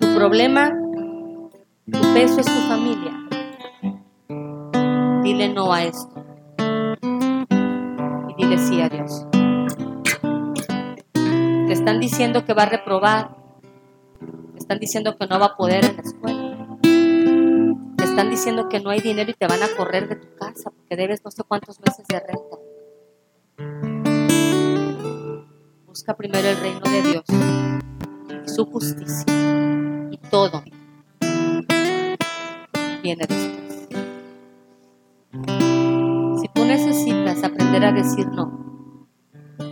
Tu 0.00 0.14
problema, 0.14 0.72
tu 1.90 2.00
peso 2.14 2.40
es 2.40 2.46
tu 2.46 2.60
familia. 2.68 3.12
Dile 5.22 5.48
no 5.48 5.72
a 5.72 5.84
esto 5.84 6.22
dile 8.36 8.58
sí 8.58 8.80
a 8.80 8.88
Dios. 8.88 9.26
Te 11.66 11.72
están 11.72 12.00
diciendo 12.00 12.44
que 12.44 12.54
va 12.54 12.64
a 12.64 12.66
reprobar. 12.66 13.36
Te 14.52 14.58
están 14.58 14.78
diciendo 14.78 15.16
que 15.16 15.26
no 15.26 15.38
va 15.38 15.46
a 15.46 15.56
poder 15.56 15.84
en 15.84 15.96
la 15.96 16.02
escuela. 16.02 16.78
Te 17.96 18.04
están 18.04 18.30
diciendo 18.30 18.68
que 18.68 18.80
no 18.80 18.90
hay 18.90 19.00
dinero 19.00 19.30
y 19.30 19.34
te 19.34 19.46
van 19.46 19.62
a 19.62 19.68
correr 19.76 20.08
de 20.08 20.16
tu 20.16 20.34
casa 20.36 20.70
porque 20.70 20.96
debes 20.96 21.24
no 21.24 21.30
sé 21.30 21.42
cuántos 21.44 21.80
meses 21.80 22.06
de 22.08 22.20
renta. 22.20 22.61
Busca 25.92 26.16
primero 26.16 26.48
el 26.48 26.56
reino 26.56 26.80
de 26.80 27.02
Dios 27.02 27.24
y 27.28 28.48
su 28.48 28.64
justicia 28.64 29.26
y 30.10 30.16
todo 30.30 30.64
viene 33.02 33.26
después. 33.28 33.88
Si 36.40 36.48
tú 36.54 36.64
necesitas 36.64 37.44
aprender 37.44 37.84
a 37.84 37.92
decir 37.92 38.26
no, 38.28 39.06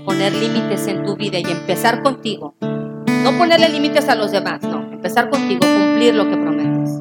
poner 0.04 0.34
límites 0.34 0.88
en 0.88 1.06
tu 1.06 1.16
vida 1.16 1.38
y 1.38 1.44
empezar 1.44 2.02
contigo, 2.02 2.54
no 2.60 3.38
ponerle 3.38 3.70
límites 3.70 4.10
a 4.10 4.14
los 4.14 4.30
demás, 4.30 4.60
no, 4.60 4.92
empezar 4.92 5.30
contigo, 5.30 5.60
cumplir 5.60 6.14
lo 6.14 6.28
que 6.28 6.36
prometes. 6.36 7.00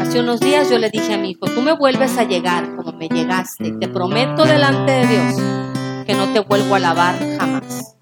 Hace 0.00 0.18
unos 0.18 0.40
días 0.40 0.68
yo 0.68 0.78
le 0.78 0.90
dije 0.90 1.14
a 1.14 1.18
mi 1.18 1.30
hijo, 1.30 1.46
tú 1.46 1.62
me 1.62 1.74
vuelves 1.74 2.18
a 2.18 2.24
llegar 2.24 2.74
como 2.74 2.90
me 2.94 3.08
llegaste, 3.08 3.70
te 3.70 3.86
prometo 3.86 4.44
delante 4.44 4.90
de 4.90 5.06
Dios 5.06 5.67
que 6.08 6.14
no 6.14 6.32
te 6.32 6.40
vuelvo 6.40 6.74
a 6.74 6.80
lavar 6.80 7.14
jamás. 7.38 7.96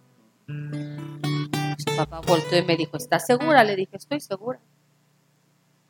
Su 1.76 1.96
papá 1.96 2.22
volteó 2.26 2.58
y 2.58 2.64
me 2.64 2.76
dijo, 2.78 2.96
¿estás 2.96 3.26
segura? 3.26 3.64
Le 3.64 3.76
dije, 3.76 3.98
estoy 3.98 4.20
segura. 4.20 4.60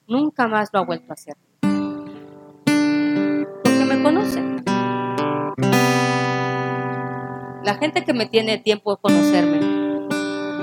Nunca 0.09 0.49
más 0.49 0.71
lo 0.73 0.81
ha 0.81 0.85
vuelto 0.85 1.13
a 1.13 1.15
hacer 1.15 1.37
me 3.87 4.03
conoce. 4.03 4.43
La 7.65 7.77
gente 7.81 8.05
que 8.05 8.13
me 8.13 8.27
tiene 8.27 8.59
tiempo 8.59 8.95
de 8.95 9.01
conocerme, 9.01 9.61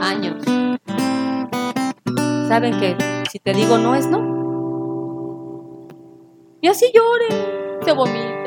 años, 0.01 0.43
saben 2.47 2.79
que 2.79 2.97
si 3.29 3.39
te 3.39 3.53
digo 3.53 3.77
no 3.77 3.95
es 3.95 4.07
no. 4.07 4.33
Y 6.61 6.67
así 6.67 6.91
llore, 6.93 7.79
se 7.83 7.91
vomita. 7.91 8.43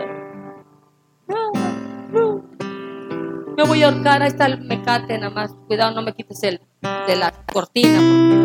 Me 3.56 3.64
voy 3.64 3.82
a 3.82 3.88
ahorcar, 3.88 4.22
ahí 4.22 4.28
está 4.28 4.46
el 4.46 4.60
mecate 4.60 5.16
nada 5.16 5.30
más. 5.32 5.50
Cuidado, 5.66 5.94
no 5.94 6.02
me 6.02 6.12
quites 6.12 6.42
el 6.42 6.60
de 7.06 7.16
la 7.16 7.32
cortina 7.50 7.98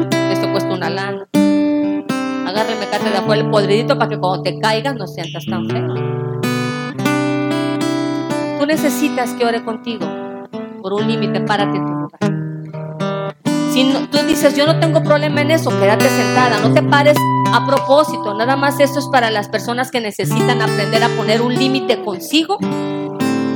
porque 0.09 0.31
esto 0.31 0.49
cuesta 0.51 0.69
una 0.69 0.89
lana. 0.89 1.27
Agarra 2.47 2.71
el 2.71 2.79
mecate 2.79 3.09
de 3.09 3.17
afuera, 3.17 3.41
el 3.41 3.49
podridito, 3.49 3.97
para 3.97 4.09
que 4.09 4.17
cuando 4.17 4.41
te 4.43 4.57
caigas 4.57 4.95
no 4.95 5.07
sientas 5.07 5.45
tan 5.45 5.67
feo. 5.69 5.93
Tú 8.57 8.65
necesitas 8.65 9.33
que 9.33 9.45
ore 9.45 9.65
contigo 9.65 10.07
por 10.81 10.93
un 10.93 11.05
límite, 11.05 11.41
párate 11.41 11.77
tu 11.77 11.85
lugar. 11.85 12.19
Si 13.71 13.93
tú 14.11 14.17
dices, 14.25 14.55
yo 14.55 14.65
no 14.65 14.79
tengo 14.79 15.03
problema 15.03 15.41
en 15.41 15.51
eso, 15.51 15.71
quédate 15.77 16.07
sentada, 16.07 16.59
no 16.59 16.73
te 16.73 16.83
pares 16.83 17.17
a 17.51 17.65
propósito. 17.65 18.33
Nada 18.33 18.55
más 18.55 18.79
esto 18.79 18.99
es 18.99 19.07
para 19.07 19.29
las 19.29 19.49
personas 19.49 19.91
que 19.91 19.99
necesitan 19.99 20.61
aprender 20.61 21.03
a 21.03 21.09
poner 21.09 21.41
un 21.41 21.53
límite 21.53 22.01
consigo 22.01 22.59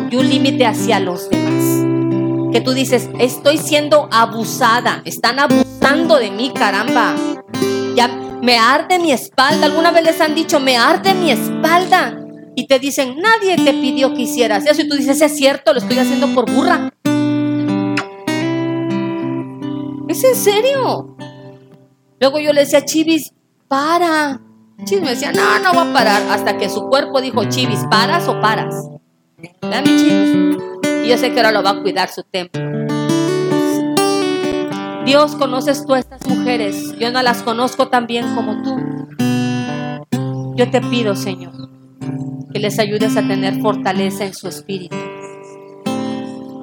y 0.10 0.16
un 0.16 0.30
límite 0.30 0.66
hacia 0.66 1.00
los 1.00 1.30
demás. 1.30 2.52
Que 2.52 2.62
tú 2.62 2.74
dices, 2.74 3.10
estoy 3.20 3.58
siendo 3.58 4.08
abusada, 4.12 5.02
están 5.06 5.40
abusando 5.40 6.18
de 6.18 6.32
mí, 6.32 6.52
caramba. 6.54 7.16
Ya 7.96 8.08
me 8.42 8.58
arde 8.58 9.00
mi 9.00 9.12
espalda. 9.12 9.66
¿Alguna 9.66 9.92
vez 9.92 10.04
les 10.04 10.22
han 10.22 10.36
dicho, 10.36 10.60
me 10.60 10.78
arde 10.78 11.14
mi 11.14 11.32
espalda? 11.32 12.22
Y 12.56 12.68
te 12.68 12.80
dicen, 12.80 13.18
nadie 13.20 13.58
te 13.58 13.74
pidió 13.74 14.14
que 14.14 14.22
hicieras 14.22 14.66
eso. 14.66 14.82
Y 14.82 14.88
tú 14.88 14.96
dices, 14.96 15.22
es 15.22 15.36
cierto, 15.36 15.74
lo 15.74 15.80
estoy 15.80 16.00
haciendo 16.00 16.34
por 16.34 16.50
burra. 16.50 16.90
¿Es 20.08 20.24
en 20.24 20.36
serio? 20.36 21.18
Luego 22.22 22.40
yo 22.40 22.54
le 22.54 22.62
decía, 22.62 22.86
Chivis, 22.86 23.34
para. 23.68 24.40
Chivis 24.86 25.04
me 25.04 25.10
decía, 25.10 25.34
no, 25.34 25.60
no 25.60 25.74
va 25.74 25.90
a 25.90 25.94
parar. 25.94 26.22
Hasta 26.30 26.58
que 26.58 26.70
su 26.70 26.88
cuerpo 26.88 27.20
dijo, 27.20 27.44
Chivis, 27.46 27.86
¿paras 27.90 28.28
o 28.30 28.40
paras? 28.40 28.76
Y 29.42 31.10
yo 31.10 31.18
sé 31.18 31.32
que 31.32 31.38
ahora 31.38 31.52
lo 31.52 31.64
va 31.64 31.72
a 31.72 31.82
cuidar 31.82 32.10
su 32.10 32.24
templo. 32.24 32.62
Dios, 35.06 35.36
conoces 35.36 35.86
tú 35.86 35.94
a 35.94 36.00
estas 36.00 36.26
mujeres. 36.28 36.98
Yo 36.98 37.12
no 37.12 37.22
las 37.22 37.44
conozco 37.44 37.90
tan 37.90 38.08
bien 38.08 38.34
como 38.34 38.64
tú. 38.64 38.76
Yo 40.56 40.72
te 40.72 40.82
pido, 40.82 41.16
Señor, 41.16 41.54
que 42.52 42.60
les 42.60 42.80
ayudes 42.80 43.16
a 43.18 43.28
tener 43.28 43.62
fortaleza 43.62 44.26
en 44.26 44.34
su 44.34 44.48
espíritu. 44.48 44.96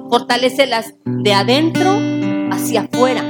Fortalécelas 0.09 0.93
de 1.05 1.33
adentro 1.33 1.97
hacia 2.51 2.81
afuera. 2.81 3.23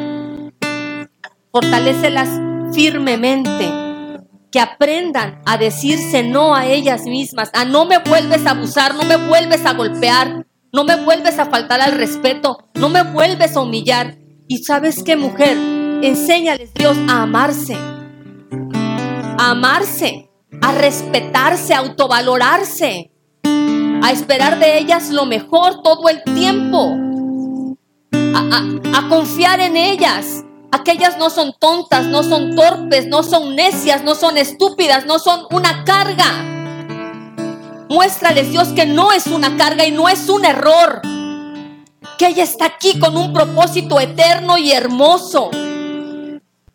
Fortalécelas 1.51 2.29
firmemente. 2.73 3.92
Que 4.53 4.59
aprendan 4.59 5.41
a 5.47 5.57
decirse 5.57 6.21
no 6.21 6.53
a 6.53 6.67
ellas 6.67 7.05
mismas, 7.05 7.49
a 7.53 7.65
no 7.65 7.85
me 7.85 7.97
vuelves 7.97 8.45
a 8.45 8.51
abusar, 8.51 8.93
no 8.93 9.01
me 9.01 9.17
vuelves 9.17 9.65
a 9.65 9.73
golpear, 9.73 10.45
no 10.71 10.83
me 10.83 10.95
vuelves 10.95 11.39
a 11.39 11.47
faltar 11.47 11.81
al 11.81 11.93
respeto, 11.93 12.69
no 12.75 12.87
me 12.87 13.01
vuelves 13.01 13.57
a 13.57 13.61
humillar. 13.61 14.19
Y 14.47 14.59
sabes 14.59 15.01
qué, 15.03 15.15
mujer, 15.15 15.57
enséñales 16.03 16.71
Dios 16.75 16.95
a 17.09 17.23
amarse, 17.23 17.75
a 19.39 19.49
amarse, 19.49 20.29
a 20.61 20.71
respetarse, 20.73 21.73
a 21.73 21.79
autovalorarse, 21.79 23.11
a 24.03 24.11
esperar 24.11 24.59
de 24.59 24.77
ellas 24.77 25.09
lo 25.09 25.25
mejor 25.25 25.81
todo 25.81 26.09
el 26.09 26.21
tiempo, 26.35 26.95
a, 28.13 28.99
a 28.99 29.09
confiar 29.09 29.59
en 29.61 29.77
ellas, 29.77 30.45
Aquellas 30.73 31.19
no 31.19 31.29
son 31.29 31.53
tontas, 31.59 32.07
no 32.07 32.23
son 32.23 32.55
torpes, 32.55 33.05
no 33.05 33.21
son 33.21 33.55
necias, 33.55 34.03
no 34.03 34.15
son 34.15 34.37
estúpidas, 34.37 35.05
no 35.05 35.19
son 35.19 35.45
una 35.51 35.83
carga. 35.83 36.25
Muéstrales 37.89 38.49
Dios 38.49 38.69
que 38.69 38.87
no 38.87 39.11
es 39.11 39.27
una 39.27 39.55
carga 39.55 39.85
y 39.85 39.91
no 39.91 40.09
es 40.09 40.27
un 40.29 40.43
error. 40.45 41.03
Que 42.17 42.29
ella 42.29 42.41
está 42.41 42.65
aquí 42.65 42.97
con 42.97 43.15
un 43.15 43.33
propósito 43.33 43.99
eterno 43.99 44.57
y 44.57 44.71
hermoso. 44.71 45.51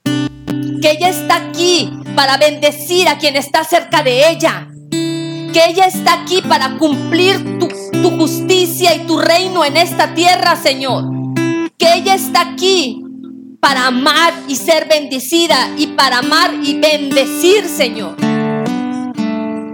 Que 0.04 0.92
ella 0.92 1.08
está 1.08 1.34
aquí 1.48 1.90
para 2.14 2.36
bendecir 2.36 3.08
a 3.08 3.18
quien 3.18 3.34
está 3.34 3.64
cerca 3.64 4.04
de 4.04 4.30
ella. 4.30 4.68
Que 4.92 5.70
ella 5.70 5.86
está 5.86 6.22
aquí 6.22 6.40
para 6.40 6.78
cumplir 6.78 7.58
tu, 7.58 7.66
tu 8.00 8.16
justicia 8.16 8.94
y 8.94 9.08
tu 9.08 9.18
reino 9.18 9.64
en 9.64 9.76
esta 9.76 10.14
tierra, 10.14 10.54
Señor. 10.54 11.02
Que 11.76 11.94
ella 11.94 12.14
está 12.14 12.42
aquí 12.42 13.02
para 13.60 13.86
amar 13.88 14.32
y 14.48 14.56
ser 14.56 14.88
bendecida 14.88 15.70
y 15.76 15.88
para 15.88 16.18
amar 16.18 16.54
y 16.62 16.78
bendecir, 16.78 17.64
Señor. 17.66 18.16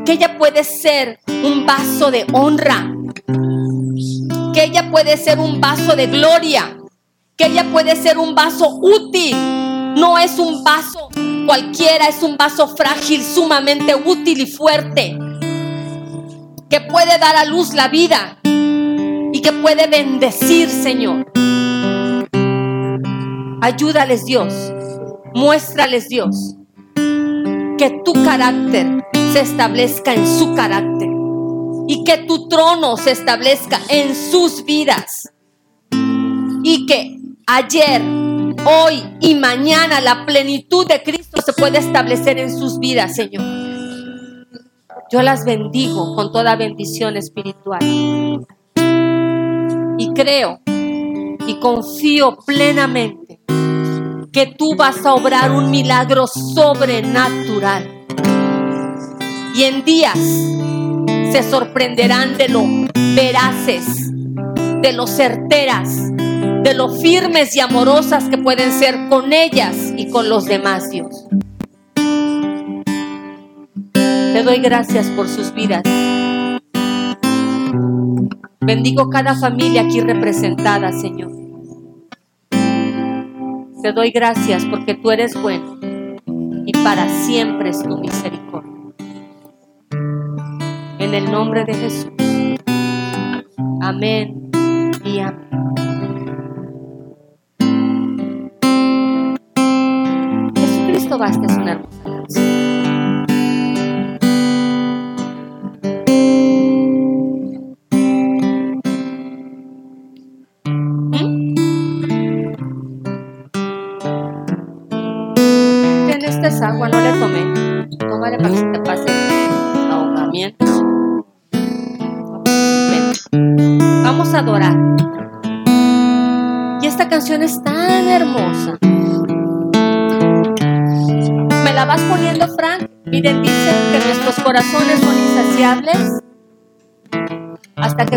Que 0.04 0.12
ella 0.12 0.36
puede 0.38 0.64
ser 0.64 1.20
un 1.42 1.66
vaso 1.66 2.10
de 2.10 2.26
honra. 2.32 2.90
Que 4.52 4.64
ella 4.64 4.90
puede 4.90 5.16
ser 5.16 5.38
un 5.38 5.60
vaso 5.60 5.96
de 5.96 6.06
gloria. 6.06 6.76
Que 7.36 7.46
ella 7.46 7.64
puede 7.72 7.96
ser 7.96 8.18
un 8.18 8.34
vaso 8.34 8.78
útil. 8.80 9.34
No 9.96 10.18
es 10.18 10.38
un 10.38 10.64
vaso 10.64 11.08
cualquiera, 11.46 12.08
es 12.08 12.22
un 12.22 12.36
vaso 12.36 12.68
frágil, 12.68 13.22
sumamente 13.22 13.94
útil 13.94 14.40
y 14.40 14.46
fuerte. 14.46 15.16
Que 16.68 16.80
puede 16.80 17.18
dar 17.18 17.36
a 17.36 17.44
luz 17.44 17.74
la 17.74 17.88
vida 17.88 18.38
y 18.42 19.40
que 19.40 19.52
puede 19.52 19.86
bendecir, 19.86 20.68
Señor. 20.68 21.26
Ayúdales 23.64 24.26
Dios, 24.26 24.52
muéstrales 25.32 26.10
Dios 26.10 26.54
que 27.78 28.02
tu 28.04 28.12
carácter 28.12 29.02
se 29.32 29.40
establezca 29.40 30.12
en 30.12 30.26
su 30.26 30.54
carácter 30.54 31.08
y 31.88 32.04
que 32.04 32.18
tu 32.28 32.46
trono 32.48 32.98
se 32.98 33.12
establezca 33.12 33.80
en 33.88 34.14
sus 34.14 34.66
vidas 34.66 35.32
y 36.62 36.84
que 36.84 37.16
ayer, 37.46 38.02
hoy 38.66 39.02
y 39.20 39.34
mañana 39.34 40.02
la 40.02 40.26
plenitud 40.26 40.86
de 40.86 41.02
Cristo 41.02 41.40
se 41.40 41.54
pueda 41.54 41.78
establecer 41.78 42.38
en 42.38 42.54
sus 42.54 42.78
vidas, 42.78 43.16
Señor. 43.16 43.44
Yo 45.10 45.22
las 45.22 45.46
bendigo 45.46 46.14
con 46.14 46.32
toda 46.32 46.54
bendición 46.56 47.16
espiritual. 47.16 47.80
Y 49.96 50.12
creo 50.12 50.60
y 51.46 51.58
confío 51.60 52.36
plenamente 52.46 53.40
que 54.32 54.46
tú 54.46 54.74
vas 54.74 55.04
a 55.06 55.14
obrar 55.14 55.52
un 55.52 55.70
milagro 55.70 56.26
sobrenatural. 56.26 57.88
Y 59.54 59.62
en 59.62 59.84
días 59.84 60.18
se 61.30 61.42
sorprenderán 61.48 62.36
de 62.36 62.48
lo 62.48 62.64
veraces, 63.14 64.10
de 64.82 64.92
lo 64.92 65.06
certeras, 65.06 66.10
de 66.64 66.74
lo 66.74 66.90
firmes 66.90 67.54
y 67.54 67.60
amorosas 67.60 68.28
que 68.28 68.38
pueden 68.38 68.72
ser 68.72 69.08
con 69.08 69.32
ellas 69.32 69.76
y 69.96 70.10
con 70.10 70.28
los 70.28 70.46
demás, 70.46 70.90
Dios. 70.90 71.26
Te 73.92 74.42
doy 74.42 74.58
gracias 74.58 75.06
por 75.10 75.28
sus 75.28 75.54
vidas. 75.54 75.82
Bendigo 78.66 79.10
cada 79.10 79.34
familia 79.34 79.82
aquí 79.82 80.00
representada, 80.00 80.90
Señor. 80.90 81.30
Te 83.82 83.92
doy 83.92 84.10
gracias 84.10 84.64
porque 84.64 84.94
tú 84.94 85.10
eres 85.10 85.34
bueno 85.40 85.78
y 86.64 86.72
para 86.82 87.06
siempre 87.08 87.68
es 87.68 87.82
tu 87.82 87.98
misericordia. 87.98 88.72
En 90.98 91.12
el 91.12 91.30
nombre 91.30 91.66
de 91.66 91.74
Jesús. 91.74 92.12
Amén 93.82 94.50
y 95.04 95.18
amén. 95.18 95.44
Jesucristo 100.54 101.18
basta 101.18 101.63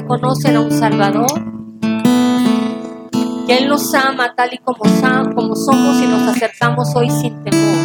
hasta 0.08 0.16
que 0.16 0.22
conocen 0.22 0.55
a 0.55 0.62
un 0.62 0.72
Salvador. 0.72 1.28
que 3.45 3.58
Él 3.58 3.70
nos 3.70 3.93
ama 3.93 4.34
tal 4.36 4.53
y 4.53 4.58
como, 4.58 4.84
somos 5.55 6.01
y 6.01 6.08
nos 6.08 6.28
acercamos 6.28 6.93
hoy 6.95 7.10
sin 7.10 7.43
temor. 7.43 7.78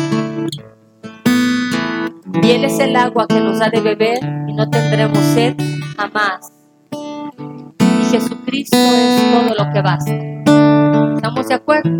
Y 2.42 2.50
Él 2.50 2.64
es 2.64 2.78
el 2.80 2.96
agua 2.96 3.26
que 3.28 3.40
nos 3.40 3.58
da 3.58 3.68
de 3.70 3.80
beber 3.80 4.18
y 4.48 4.52
no 4.52 4.68
tendremos 4.68 5.18
sed 5.18 5.54
jamás. 5.96 6.52
Y 6.90 8.04
Jesucristo 8.10 8.76
es 8.76 9.32
todo 9.32 9.64
lo 9.64 9.72
que 9.72 9.82
basta. 9.82 10.12
¿Estamos 11.14 11.46
de 11.46 11.54
acuerdo? 11.54 11.90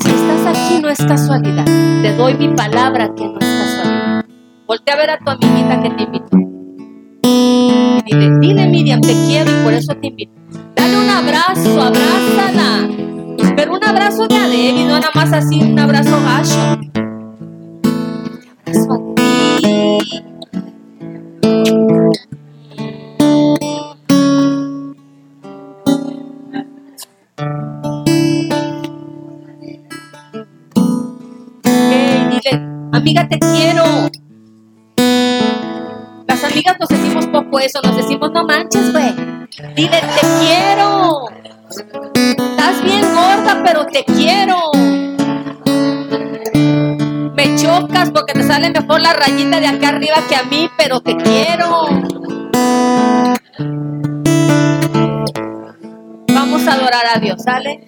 Si 0.00 0.10
estás 0.10 0.46
aquí 0.46 0.80
no 0.82 0.88
es 0.88 0.98
casualidad. 0.98 1.64
Te 2.02 2.16
doy 2.16 2.34
mi 2.34 2.48
palabra 2.48 3.14
que 3.14 3.24
no 3.24 3.38
es. 3.38 3.67
Voltea 4.68 4.94
a 4.94 4.98
ver 4.98 5.08
a 5.08 5.18
tu 5.18 5.30
amiguita 5.30 5.82
que 5.82 5.88
te 5.88 6.02
invitó. 6.02 6.36
Dile, 8.04 8.38
dile 8.38 8.68
Miriam, 8.68 9.00
te 9.00 9.14
quiero 9.26 9.50
y 9.50 9.64
por 9.64 9.72
eso 9.72 9.94
te 9.94 10.08
invito. 10.08 10.32
Dale 10.76 10.94
un 10.98 11.08
abrazo, 11.08 11.82
abrázala. 11.82 12.86
Pero 13.56 13.74
un 13.76 13.82
abrazo 13.82 14.28
de 14.28 14.36
Adele 14.36 14.82
y 14.82 14.84
no 14.84 15.00
nada 15.00 15.10
más 15.14 15.32
así, 15.32 15.62
un 15.62 15.78
abrazo 15.78 16.20
gacho. 16.22 16.78
Te 18.42 18.70
abrazo 18.70 18.92
a 18.92 19.14
ti. 19.14 20.22
Amiga, 32.92 33.26
te 33.28 33.38
quiero. 33.38 34.27
Amigas 36.58 36.76
nos 36.80 36.88
decimos 36.88 37.26
poco 37.28 37.60
eso, 37.60 37.78
nos 37.84 37.96
decimos, 37.96 38.32
no 38.32 38.44
manches, 38.44 38.92
güey. 38.92 39.14
Dile, 39.76 40.00
te 40.00 40.26
quiero. 40.40 41.26
Estás 41.70 42.82
bien 42.82 43.02
gorda, 43.14 43.62
pero 43.64 43.86
te 43.86 44.04
quiero. 44.04 44.56
Me 47.36 47.54
chocas 47.54 48.10
porque 48.10 48.32
te 48.32 48.42
sale 48.42 48.70
mejor 48.70 49.00
la 49.00 49.12
rayita 49.12 49.60
de 49.60 49.68
acá 49.68 49.90
arriba 49.90 50.16
que 50.28 50.34
a 50.34 50.42
mí, 50.42 50.68
pero 50.76 51.00
te 51.00 51.16
quiero. 51.16 51.86
Vamos 56.34 56.66
a 56.66 56.72
adorar 56.72 57.04
a 57.14 57.20
Dios, 57.20 57.40
¿sale? 57.40 57.86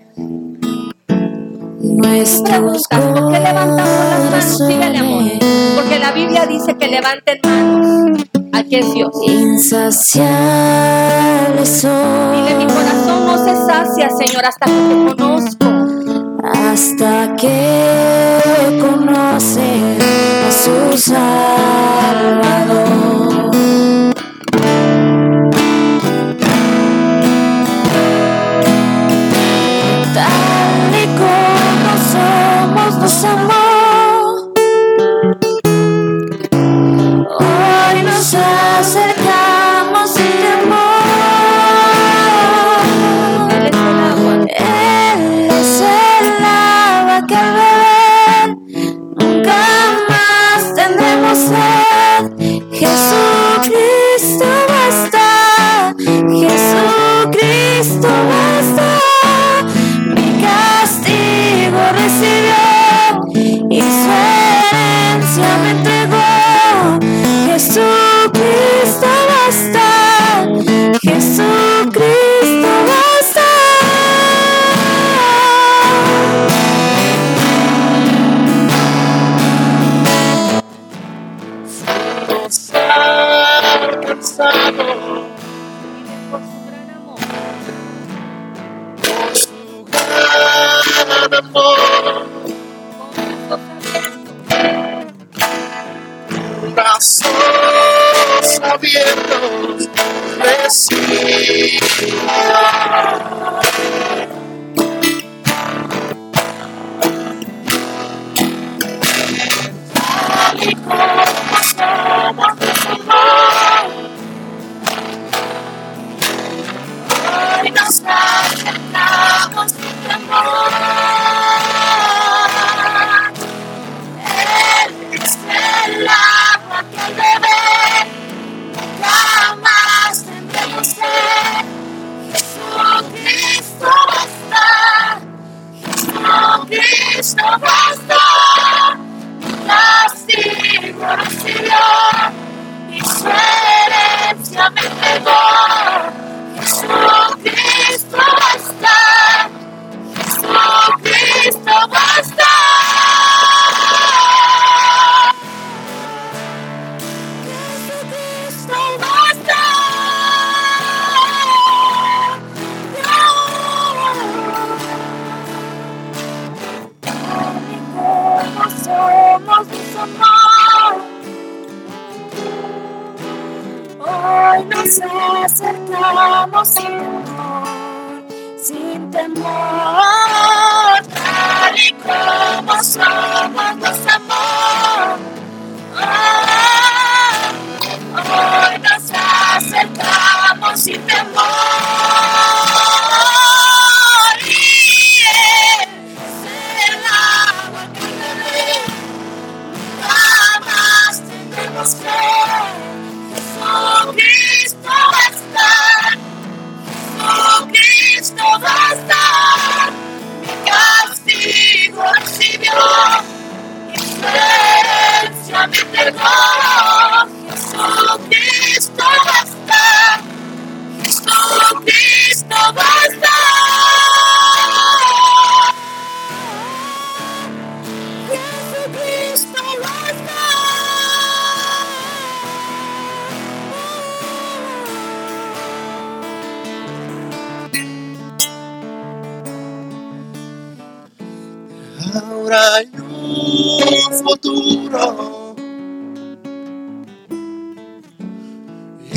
Nuestros 1.81 2.87
¿por 2.89 3.33
qué 3.33 3.41
levantamos 3.41 3.83
las 3.83 4.31
manos? 4.31 4.59
Síguele, 4.59 4.99
amor. 4.99 5.25
Porque 5.75 5.99
la 5.99 6.13
Biblia 6.13 6.47
dice 6.47 6.77
que 6.77 6.87
levanten 6.87 7.41
manos. 7.43 8.40
Aquí 8.53 8.77
es 8.77 8.93
Dios. 8.95 9.11
insaciables 9.27 10.21
son 11.69 12.33
Dile, 12.33 12.55
mi 12.57 12.67
corazón 12.67 13.27
no 13.27 13.39
se 13.39 13.55
sacia, 13.67 14.11
Señor, 14.11 14.45
hasta 14.45 14.67
que 14.67 14.73
te 14.73 15.17
conozco. 15.17 15.67
hasta 16.43 17.37
que 17.37 18.79
conocen 18.81 19.99
a 20.47 20.51
su 20.51 20.97
Salvador. 20.99 22.31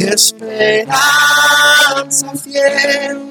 Esperanza 0.04 1.00
fiel. 2.36 3.24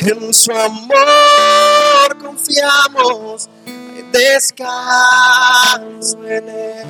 En 0.00 0.34
su 0.34 0.50
amor 0.50 2.18
confiamos, 2.20 3.48
descanso 4.10 4.66
en 6.26 6.48
él. 6.48 6.88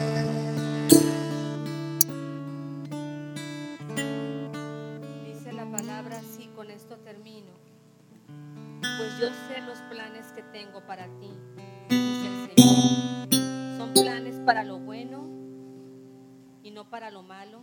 Dice 5.27 5.53
la 5.53 5.71
palabra 5.71 6.19
así, 6.19 6.49
con 6.57 6.71
esto 6.71 6.97
termino. 7.05 7.53
Pues 8.81 9.19
yo 9.21 9.29
sé 9.49 9.61
los 9.67 9.77
planes 9.91 10.33
que 10.35 10.43
tengo 10.45 10.81
para 10.87 11.05
ti, 11.21 11.31
dice 11.91 12.27
el 12.27 12.55
Señor. 12.57 13.29
Son 13.77 13.93
planes 13.93 14.37
para 14.47 14.65
lo 14.65 14.79
bueno 14.79 15.40
y 16.81 16.85
no 16.85 16.91
para 16.91 17.11
lo 17.11 17.23
malo, 17.23 17.63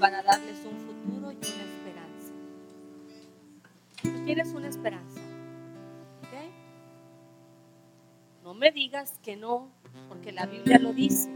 para 0.00 0.22
darles 0.22 0.64
un 0.64 0.76
futuro 0.78 1.30
y 1.30 1.36
una 1.36 1.64
esperanza. 1.64 2.32
Tú 4.02 4.24
tienes 4.24 4.48
una 4.48 4.68
esperanza, 4.68 5.20
¿ok? 6.22 6.34
No 8.42 8.54
me 8.54 8.72
digas 8.72 9.18
que 9.22 9.36
no, 9.36 9.68
porque 10.08 10.32
la 10.32 10.46
Biblia 10.46 10.78
lo 10.78 10.92
dice. 10.92 11.30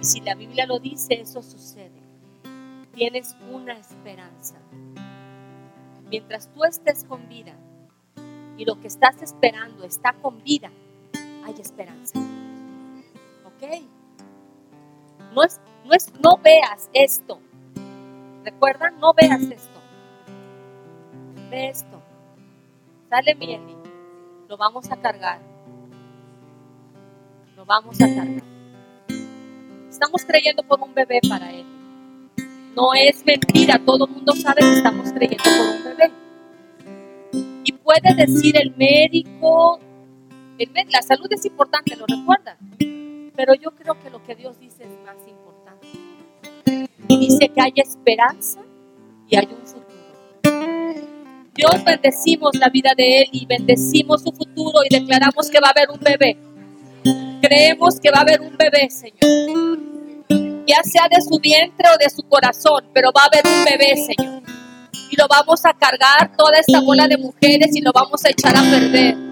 Y 0.00 0.04
si 0.04 0.20
la 0.20 0.34
Biblia 0.34 0.66
lo 0.66 0.78
dice, 0.78 1.20
eso 1.20 1.42
sucede 1.42 2.00
tienes 2.94 3.36
una 3.50 3.78
esperanza. 3.78 4.56
Mientras 6.10 6.52
tú 6.52 6.64
estés 6.64 7.04
con 7.04 7.28
vida 7.28 7.54
y 8.56 8.64
lo 8.64 8.80
que 8.80 8.88
estás 8.88 9.22
esperando 9.22 9.84
está 9.84 10.12
con 10.14 10.42
vida, 10.42 10.70
hay 11.44 11.54
esperanza. 11.60 12.18
¿Ok? 13.46 13.84
No 15.34 15.44
es, 15.44 15.60
no 15.84 15.92
es, 15.92 16.12
no 16.22 16.36
veas 16.36 16.88
esto. 16.92 17.40
Recuerda, 18.44 18.90
no 18.90 19.12
veas 19.14 19.42
esto. 19.42 19.80
Ve 21.50 21.68
esto. 21.68 22.00
Sale 23.08 23.34
bien. 23.34 23.62
Lo 24.48 24.56
vamos 24.56 24.90
a 24.90 24.96
cargar. 24.96 25.40
Lo 27.56 27.64
vamos 27.64 28.00
a 28.00 28.06
cargar. 28.06 28.42
Estamos 29.88 30.24
creyendo 30.24 30.62
por 30.62 30.80
un 30.80 30.94
bebé 30.94 31.20
para 31.28 31.52
él. 31.52 31.66
No 32.74 32.94
es 32.94 33.24
mentira, 33.26 33.78
todo 33.84 34.06
el 34.06 34.12
mundo 34.12 34.32
sabe 34.32 34.60
que 34.60 34.72
estamos 34.74 35.12
creyendo 35.12 35.44
por 35.44 35.76
un 35.76 35.84
bebé. 35.84 36.12
Y 37.64 37.72
puede 37.72 38.14
decir 38.14 38.56
el 38.56 38.74
médico, 38.76 39.78
el 40.56 40.70
la 40.90 41.02
salud 41.02 41.26
es 41.30 41.44
importante, 41.44 41.96
lo 41.96 42.06
recuerda. 42.06 42.56
Pero 43.36 43.54
yo 43.54 43.72
creo 43.72 43.98
que 44.00 44.10
lo 44.10 44.22
que 44.22 44.34
Dios 44.36 44.58
dice 44.58 44.84
es 44.84 44.90
más 45.04 45.16
importante. 45.16 45.39
Y 47.10 47.18
dice 47.18 47.48
que 47.48 47.60
hay 47.60 47.72
esperanza 47.76 48.60
y 49.28 49.36
hay 49.36 49.46
un 49.46 49.66
futuro. 49.66 49.80
Dios 51.54 51.84
bendecimos 51.84 52.56
la 52.56 52.68
vida 52.68 52.92
de 52.96 53.22
él 53.22 53.28
y 53.32 53.46
bendecimos 53.46 54.22
su 54.22 54.32
futuro 54.32 54.80
y 54.88 54.94
declaramos 54.94 55.50
que 55.50 55.60
va 55.60 55.68
a 55.68 55.70
haber 55.70 55.90
un 55.90 56.00
bebé. 56.00 56.38
Creemos 57.42 57.98
que 58.00 58.10
va 58.10 58.18
a 58.18 58.22
haber 58.22 58.40
un 58.40 58.56
bebé, 58.56 58.88
Señor 58.90 59.90
ya 60.70 60.82
sea 60.84 61.08
de 61.08 61.20
su 61.20 61.38
vientre 61.40 61.88
o 61.92 61.98
de 61.98 62.08
su 62.10 62.22
corazón, 62.22 62.84
pero 62.94 63.10
va 63.16 63.22
a 63.22 63.26
haber 63.26 63.42
un 63.44 63.64
bebé, 63.64 63.96
Señor. 63.96 64.42
Y 65.10 65.16
lo 65.16 65.26
vamos 65.28 65.64
a 65.64 65.72
cargar 65.74 66.36
toda 66.36 66.58
esta 66.58 66.80
bola 66.80 67.08
de 67.08 67.18
mujeres 67.18 67.74
y 67.74 67.80
lo 67.80 67.90
vamos 67.92 68.24
a 68.24 68.30
echar 68.30 68.56
a 68.56 68.60
perder. 68.60 69.29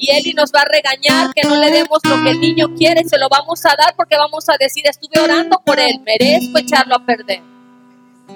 Y 0.00 0.12
Eli 0.12 0.32
nos 0.32 0.52
va 0.52 0.60
a 0.60 0.64
regañar 0.64 1.34
que 1.34 1.42
no 1.42 1.56
le 1.56 1.72
demos 1.72 1.98
lo 2.08 2.22
que 2.22 2.30
el 2.30 2.40
niño 2.40 2.72
quiere, 2.76 3.02
se 3.02 3.18
lo 3.18 3.28
vamos 3.28 3.66
a 3.66 3.70
dar 3.76 3.96
porque 3.96 4.16
vamos 4.16 4.48
a 4.48 4.56
decir, 4.56 4.84
estuve 4.86 5.20
orando 5.20 5.60
por 5.66 5.80
él, 5.80 6.00
merezco 6.06 6.56
echarlo 6.58 6.94
a 6.94 7.04
perder. 7.04 7.42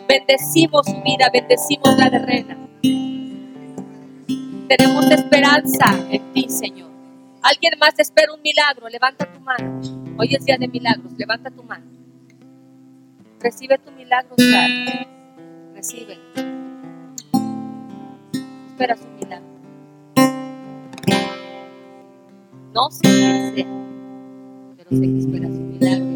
Bendecimos 0.09 0.85
su 0.87 1.01
vida, 1.03 1.31
bendecimos 1.33 1.97
la 1.97 2.11
de 2.11 2.19
Rena. 2.19 2.59
Tenemos 4.69 5.09
esperanza 5.09 5.95
en 6.11 6.33
ti, 6.33 6.49
Señor. 6.49 6.91
Alguien 7.43 7.75
más 7.79 7.97
espera 7.97 8.33
un 8.33 8.43
milagro, 8.43 8.89
levanta 8.89 9.33
tu 9.33 9.39
mano. 9.39 9.81
Hoy 10.19 10.35
es 10.35 10.45
día 10.45 10.57
de 10.59 10.67
milagros, 10.67 11.13
levanta 11.17 11.49
tu 11.51 11.63
mano. 11.63 11.87
Recibe 13.39 13.79
tu 13.79 13.93
milagro, 13.93 14.35
Sara. 14.37 15.07
Recibe. 15.75 16.19
Esperas 18.71 19.01
un 19.01 19.12
No 22.75 22.91
sé 22.91 23.03
qué 23.03 23.53
sea, 23.55 23.67
pero 24.79 24.91
sé 24.91 25.01
que 25.01 25.19
esperas 25.19 25.51
un 25.51 25.73
milagro. 25.73 26.07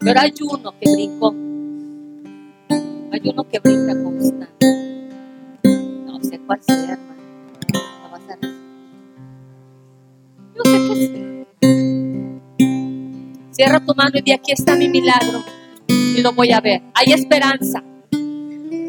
Pero 0.00 0.20
hay 0.20 0.34
uno 0.40 0.74
que 0.80 0.90
brincó. 0.90 1.34
Hay 3.12 3.20
uno 3.24 3.44
que 3.48 3.58
brinca 3.60 4.02
constante. 4.02 4.66
No 6.06 6.20
sé 6.24 6.40
cuál 6.40 6.60
sea, 6.60 6.92
hermano. 6.92 7.22
Vas 8.10 8.22
a. 8.30 8.38
Yo 10.56 10.62
sé 10.64 10.78
que 10.88 10.94
sí. 10.96 11.36
Cierra 13.52 13.78
tu 13.84 13.94
mano 13.94 14.10
y 14.14 14.22
di 14.22 14.32
aquí 14.32 14.50
está 14.50 14.74
mi 14.74 14.88
milagro. 14.88 15.44
Y 15.86 16.20
lo 16.20 16.32
voy 16.32 16.50
a 16.50 16.60
ver. 16.60 16.82
Hay 16.94 17.12
esperanza. 17.12 17.84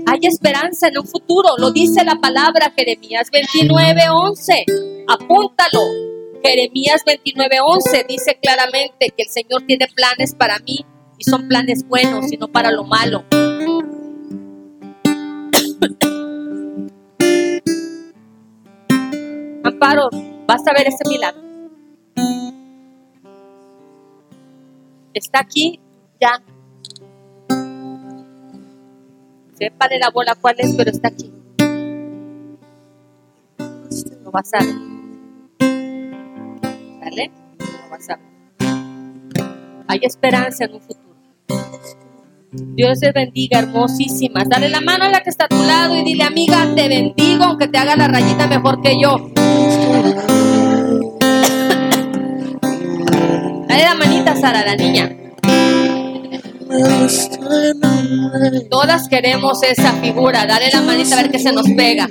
Hay 0.07 0.19
esperanza 0.23 0.87
en 0.87 0.97
un 0.97 1.05
futuro. 1.05 1.49
Lo 1.59 1.71
dice 1.71 2.03
la 2.03 2.15
palabra 2.15 2.73
Jeremías 2.75 3.29
29:11. 3.31 4.90
Apúntalo. 5.07 5.81
Jeremías 6.43 7.03
29:11 7.05 8.05
dice 8.07 8.37
claramente 8.41 9.13
que 9.15 9.23
el 9.23 9.29
Señor 9.29 9.63
tiene 9.67 9.87
planes 9.87 10.35
para 10.35 10.59
mí 10.59 10.85
y 11.17 11.23
son 11.23 11.47
planes 11.47 11.87
buenos 11.87 12.31
y 12.31 12.37
no 12.37 12.47
para 12.47 12.71
lo 12.71 12.83
malo. 12.83 13.23
Amparo, 19.63 20.09
vas 20.47 20.67
a 20.67 20.73
ver 20.73 20.87
ese 20.87 21.07
milagro. 21.07 21.41
Está 25.13 25.41
aquí 25.41 25.79
ya. 26.19 26.41
Sépale 29.53 29.99
la 29.99 30.09
bola 30.09 30.33
cuál 30.35 30.55
es, 30.57 30.73
pero 30.75 30.89
está 30.89 31.09
aquí. 31.09 31.31
Lo 34.23 34.31
vas 34.31 34.51
a 34.53 34.63
ver. 34.63 34.90
Hay 39.87 39.99
esperanza 40.03 40.65
en 40.65 40.75
un 40.75 40.81
futuro. 40.81 41.11
Dios 42.51 42.99
te 42.99 43.11
bendiga, 43.11 43.59
hermosísimas. 43.59 44.47
Dale 44.49 44.69
la 44.69 44.81
mano 44.81 45.05
a 45.05 45.09
la 45.09 45.21
que 45.21 45.29
está 45.29 45.45
a 45.45 45.47
tu 45.47 45.61
lado 45.63 45.95
y 45.95 46.03
dile, 46.03 46.23
amiga, 46.23 46.67
te 46.75 46.87
bendigo, 46.89 47.43
aunque 47.45 47.67
te 47.67 47.77
haga 47.77 47.95
la 47.95 48.07
rayita 48.07 48.47
mejor 48.47 48.81
que 48.81 48.99
yo. 49.01 49.31
Dale 53.67 53.83
la 53.83 53.95
manita, 53.95 54.35
Sara, 54.35 54.65
la 54.65 54.75
niña. 54.75 55.15
Todas 58.69 59.07
queremos 59.07 59.63
esa 59.63 59.93
figura. 59.93 60.45
Dale 60.45 60.69
la 60.71 60.81
manita 60.81 61.15
a 61.17 61.21
ver 61.21 61.31
que 61.31 61.39
se 61.39 61.51
nos 61.51 61.67
pega. 61.69 62.09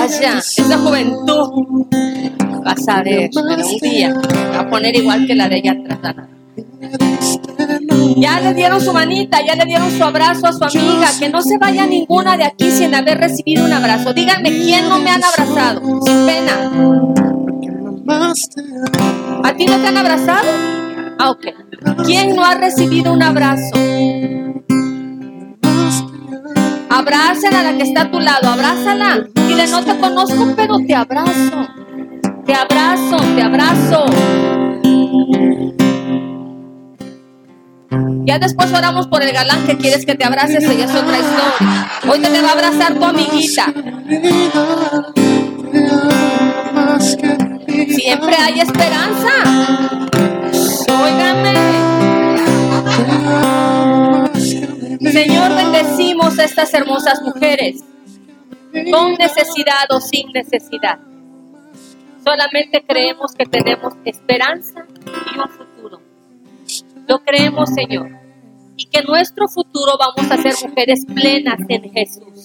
Vaya, 0.00 0.38
esa 0.38 0.78
juventud. 0.78 1.86
Vas 2.64 2.88
a 2.88 3.02
ver, 3.02 3.30
pero 3.34 3.68
un 3.68 3.78
día 3.78 4.14
va 4.54 4.60
a 4.60 4.70
poner 4.70 4.96
igual 4.96 5.26
que 5.26 5.34
la 5.34 5.48
de 5.48 5.56
ella 5.56 5.72
atrás. 5.72 5.98
Ana. 6.02 6.28
Ya 8.16 8.40
le 8.40 8.54
dieron 8.54 8.80
su 8.80 8.92
manita, 8.94 9.44
ya 9.44 9.54
le 9.54 9.66
dieron 9.66 9.90
su 9.90 10.02
abrazo 10.02 10.46
a 10.46 10.52
su 10.52 10.64
amiga. 10.64 11.08
Que 11.18 11.28
no 11.28 11.42
se 11.42 11.58
vaya 11.58 11.86
ninguna 11.86 12.38
de 12.38 12.44
aquí 12.44 12.70
sin 12.70 12.94
haber 12.94 13.18
recibido 13.18 13.64
un 13.64 13.72
abrazo. 13.72 14.14
Díganme 14.14 14.50
quién 14.50 14.88
no 14.88 15.00
me 15.00 15.10
han 15.10 15.22
abrazado, 15.22 15.82
sin 16.02 16.26
pena. 16.26 16.70
¿A 19.44 19.54
ti 19.54 19.66
no 19.66 19.76
te 19.76 19.86
han 19.86 19.96
abrazado? 19.98 20.48
Ah, 21.18 21.30
ok. 21.30 21.46
¿Quién 22.06 22.34
no 22.34 22.44
ha 22.44 22.54
recibido 22.54 23.12
un 23.12 23.22
abrazo? 23.22 23.76
Abracen 26.90 27.54
a 27.54 27.62
la 27.62 27.76
que 27.76 27.84
está 27.84 28.02
a 28.02 28.10
tu 28.10 28.18
lado, 28.18 28.48
abrázala. 28.48 29.24
Dile, 29.46 29.66
no 29.68 29.84
te 29.84 29.96
conozco, 29.96 30.54
pero 30.56 30.78
te 30.78 30.94
abrazo. 30.94 31.68
Te 32.44 32.52
abrazo, 32.52 33.16
te 33.36 33.42
abrazo. 33.42 34.06
Ya 38.26 38.38
después 38.40 38.72
oramos 38.72 39.06
por 39.06 39.22
el 39.22 39.32
galán 39.32 39.66
que 39.66 39.76
quieres 39.76 40.04
que 40.04 40.16
te 40.16 40.24
abrace, 40.24 40.58
esa 40.58 40.72
ya 40.72 40.84
es 40.84 40.94
otra 40.94 41.16
historia. 41.16 41.90
Hoy 42.08 42.18
te, 42.18 42.28
te 42.28 42.42
va 42.42 42.48
a 42.48 42.52
abrazar 42.52 42.94
tu 42.94 43.04
amiguita. 43.04 43.66
Siempre 47.88 48.36
hay 48.36 48.60
esperanza. 48.60 49.30
Óigame. 50.88 51.69
Señor, 55.12 55.54
bendecimos 55.56 56.38
a 56.38 56.44
estas 56.44 56.72
hermosas 56.74 57.20
mujeres. 57.22 57.84
con 58.92 59.14
necesidad 59.14 59.90
o 59.90 60.00
sin 60.00 60.30
necesidad. 60.32 61.00
Solamente 62.24 62.84
creemos 62.86 63.32
que 63.32 63.44
tenemos 63.44 63.94
esperanza 64.04 64.86
y 65.02 65.38
un 65.38 65.48
futuro. 65.48 66.00
Lo 67.08 67.18
creemos, 67.24 67.70
Señor. 67.70 68.10
Y 68.76 68.86
que 68.86 69.02
nuestro 69.02 69.48
futuro 69.48 69.98
vamos 69.98 70.30
a 70.30 70.36
ser 70.36 70.54
mujeres 70.68 71.04
plenas 71.04 71.58
en 71.68 71.92
Jesús. 71.92 72.44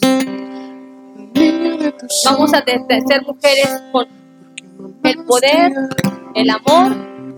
Vamos 2.25 2.53
a 2.53 2.63
ser 2.63 3.21
mujeres 3.21 3.83
con 3.91 4.07
el 5.03 5.25
poder, 5.25 5.73
el 6.33 6.49
amor 6.49 6.95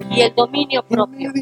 y 0.10 0.22
el 0.22 0.34
dominio 0.34 0.84
propio. 0.84 1.34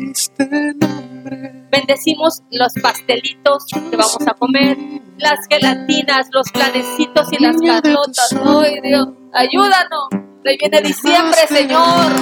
Bendecimos 1.75 2.41
los 2.51 2.71
pastelitos 2.81 3.65
que 3.67 3.97
vamos 3.97 4.25
a 4.25 4.33
comer, 4.33 4.77
las 5.17 5.39
gelatinas, 5.49 6.29
los 6.31 6.49
planecitos 6.49 7.27
y 7.33 7.43
las 7.43 7.57
carlotas. 7.57 8.33
¡Ay, 8.63 8.79
Dios! 8.81 9.09
¡Ayúdanos! 9.33 10.07
¡Le 10.45 10.55
viene 10.55 10.81
diciembre, 10.81 11.37
Señor! 11.49 12.13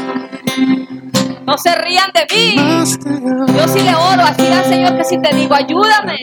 No 1.46 1.56
se 1.60 1.76
rían 1.76 2.10
de 2.16 2.26
mí. 2.34 2.56
Yo 3.56 3.68
sí 3.68 3.82
le 3.82 3.94
oro, 3.94 4.24
así 4.24 4.48
al 4.48 4.66
Señor 4.66 4.98
que 4.98 5.04
si 5.04 5.22
te 5.22 5.36
digo, 5.36 5.54
ayúdame. 5.54 6.18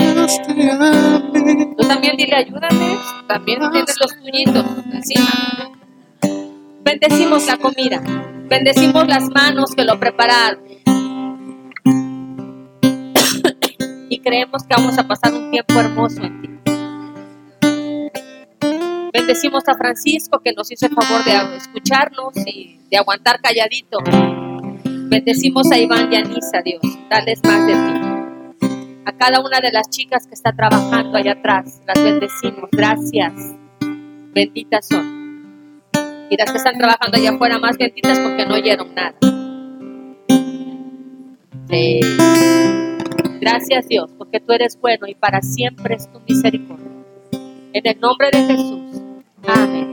Tú 1.79 1.87
también 1.87 2.17
dile, 2.17 2.35
ayúdame. 2.35 2.99
También 3.29 3.61
tienes 3.71 3.97
los 4.01 4.13
tuyitos 4.19 4.65
encima. 4.93 5.71
Bendecimos 6.83 7.47
la 7.47 7.59
comida. 7.59 8.03
Bendecimos 8.49 9.07
las 9.07 9.23
manos 9.29 9.73
que 9.77 9.85
lo 9.85 10.01
prepararon. 10.01 10.70
Y 14.11 14.19
creemos 14.19 14.65
que 14.65 14.75
vamos 14.77 14.99
a 14.99 15.07
pasar 15.07 15.33
un 15.33 15.51
tiempo 15.51 15.79
hermoso 15.79 16.21
en 16.23 16.43
ti. 16.43 16.51
Bendecimos 19.13 19.63
a 19.69 19.75
Francisco 19.77 20.41
que 20.41 20.53
nos 20.53 20.71
hizo 20.71 20.87
el 20.87 20.93
favor 20.93 21.25
de 21.25 21.57
escucharnos 21.57 22.33
y 22.45 22.81
de 22.91 22.97
aguantar 22.97 23.41
calladito. 23.41 23.99
Bendecimos 25.09 25.71
a 25.71 25.79
Iván 25.79 26.13
y 26.13 26.17
a 26.17 26.19
Anisa, 26.19 26.61
Dios. 26.65 26.83
Dales 27.09 27.41
más 27.45 27.67
de 27.67 27.73
ti. 27.73 28.99
A 29.07 29.13
cada 29.17 29.41
una 29.41 29.61
de 29.61 29.71
las 29.71 29.89
chicas 29.91 30.27
que 30.27 30.35
está 30.35 30.53
trabajando 30.53 31.17
allá 31.17 31.33
atrás, 31.33 31.81
las 31.87 32.03
bendecimos. 32.03 32.69
Gracias. 32.73 33.33
Benditas 34.35 34.89
son. 34.89 35.85
Y 36.31 36.37
las 36.37 36.51
que 36.51 36.59
están 36.59 36.79
trabajando 36.79 37.17
allá 37.17 37.31
afuera, 37.31 37.59
más 37.59 37.79
benditas 37.79 38.19
porque 38.19 38.45
no 38.45 38.55
oyeron 38.55 38.93
nada. 38.95 39.15
Sí. 41.69 42.90
Gracias 43.41 43.89
Dios, 43.89 44.11
porque 44.19 44.41
tú 44.41 44.53
eres 44.53 44.79
bueno 44.79 45.07
y 45.07 45.15
para 45.15 45.41
siempre 45.41 45.95
es 45.95 46.11
tu 46.13 46.21
misericordia. 46.21 46.87
En 47.73 47.87
el 47.87 48.01
nombre 48.01 48.31
de 48.33 48.45
Jesús. 48.45 49.03
Amén. 49.47 49.81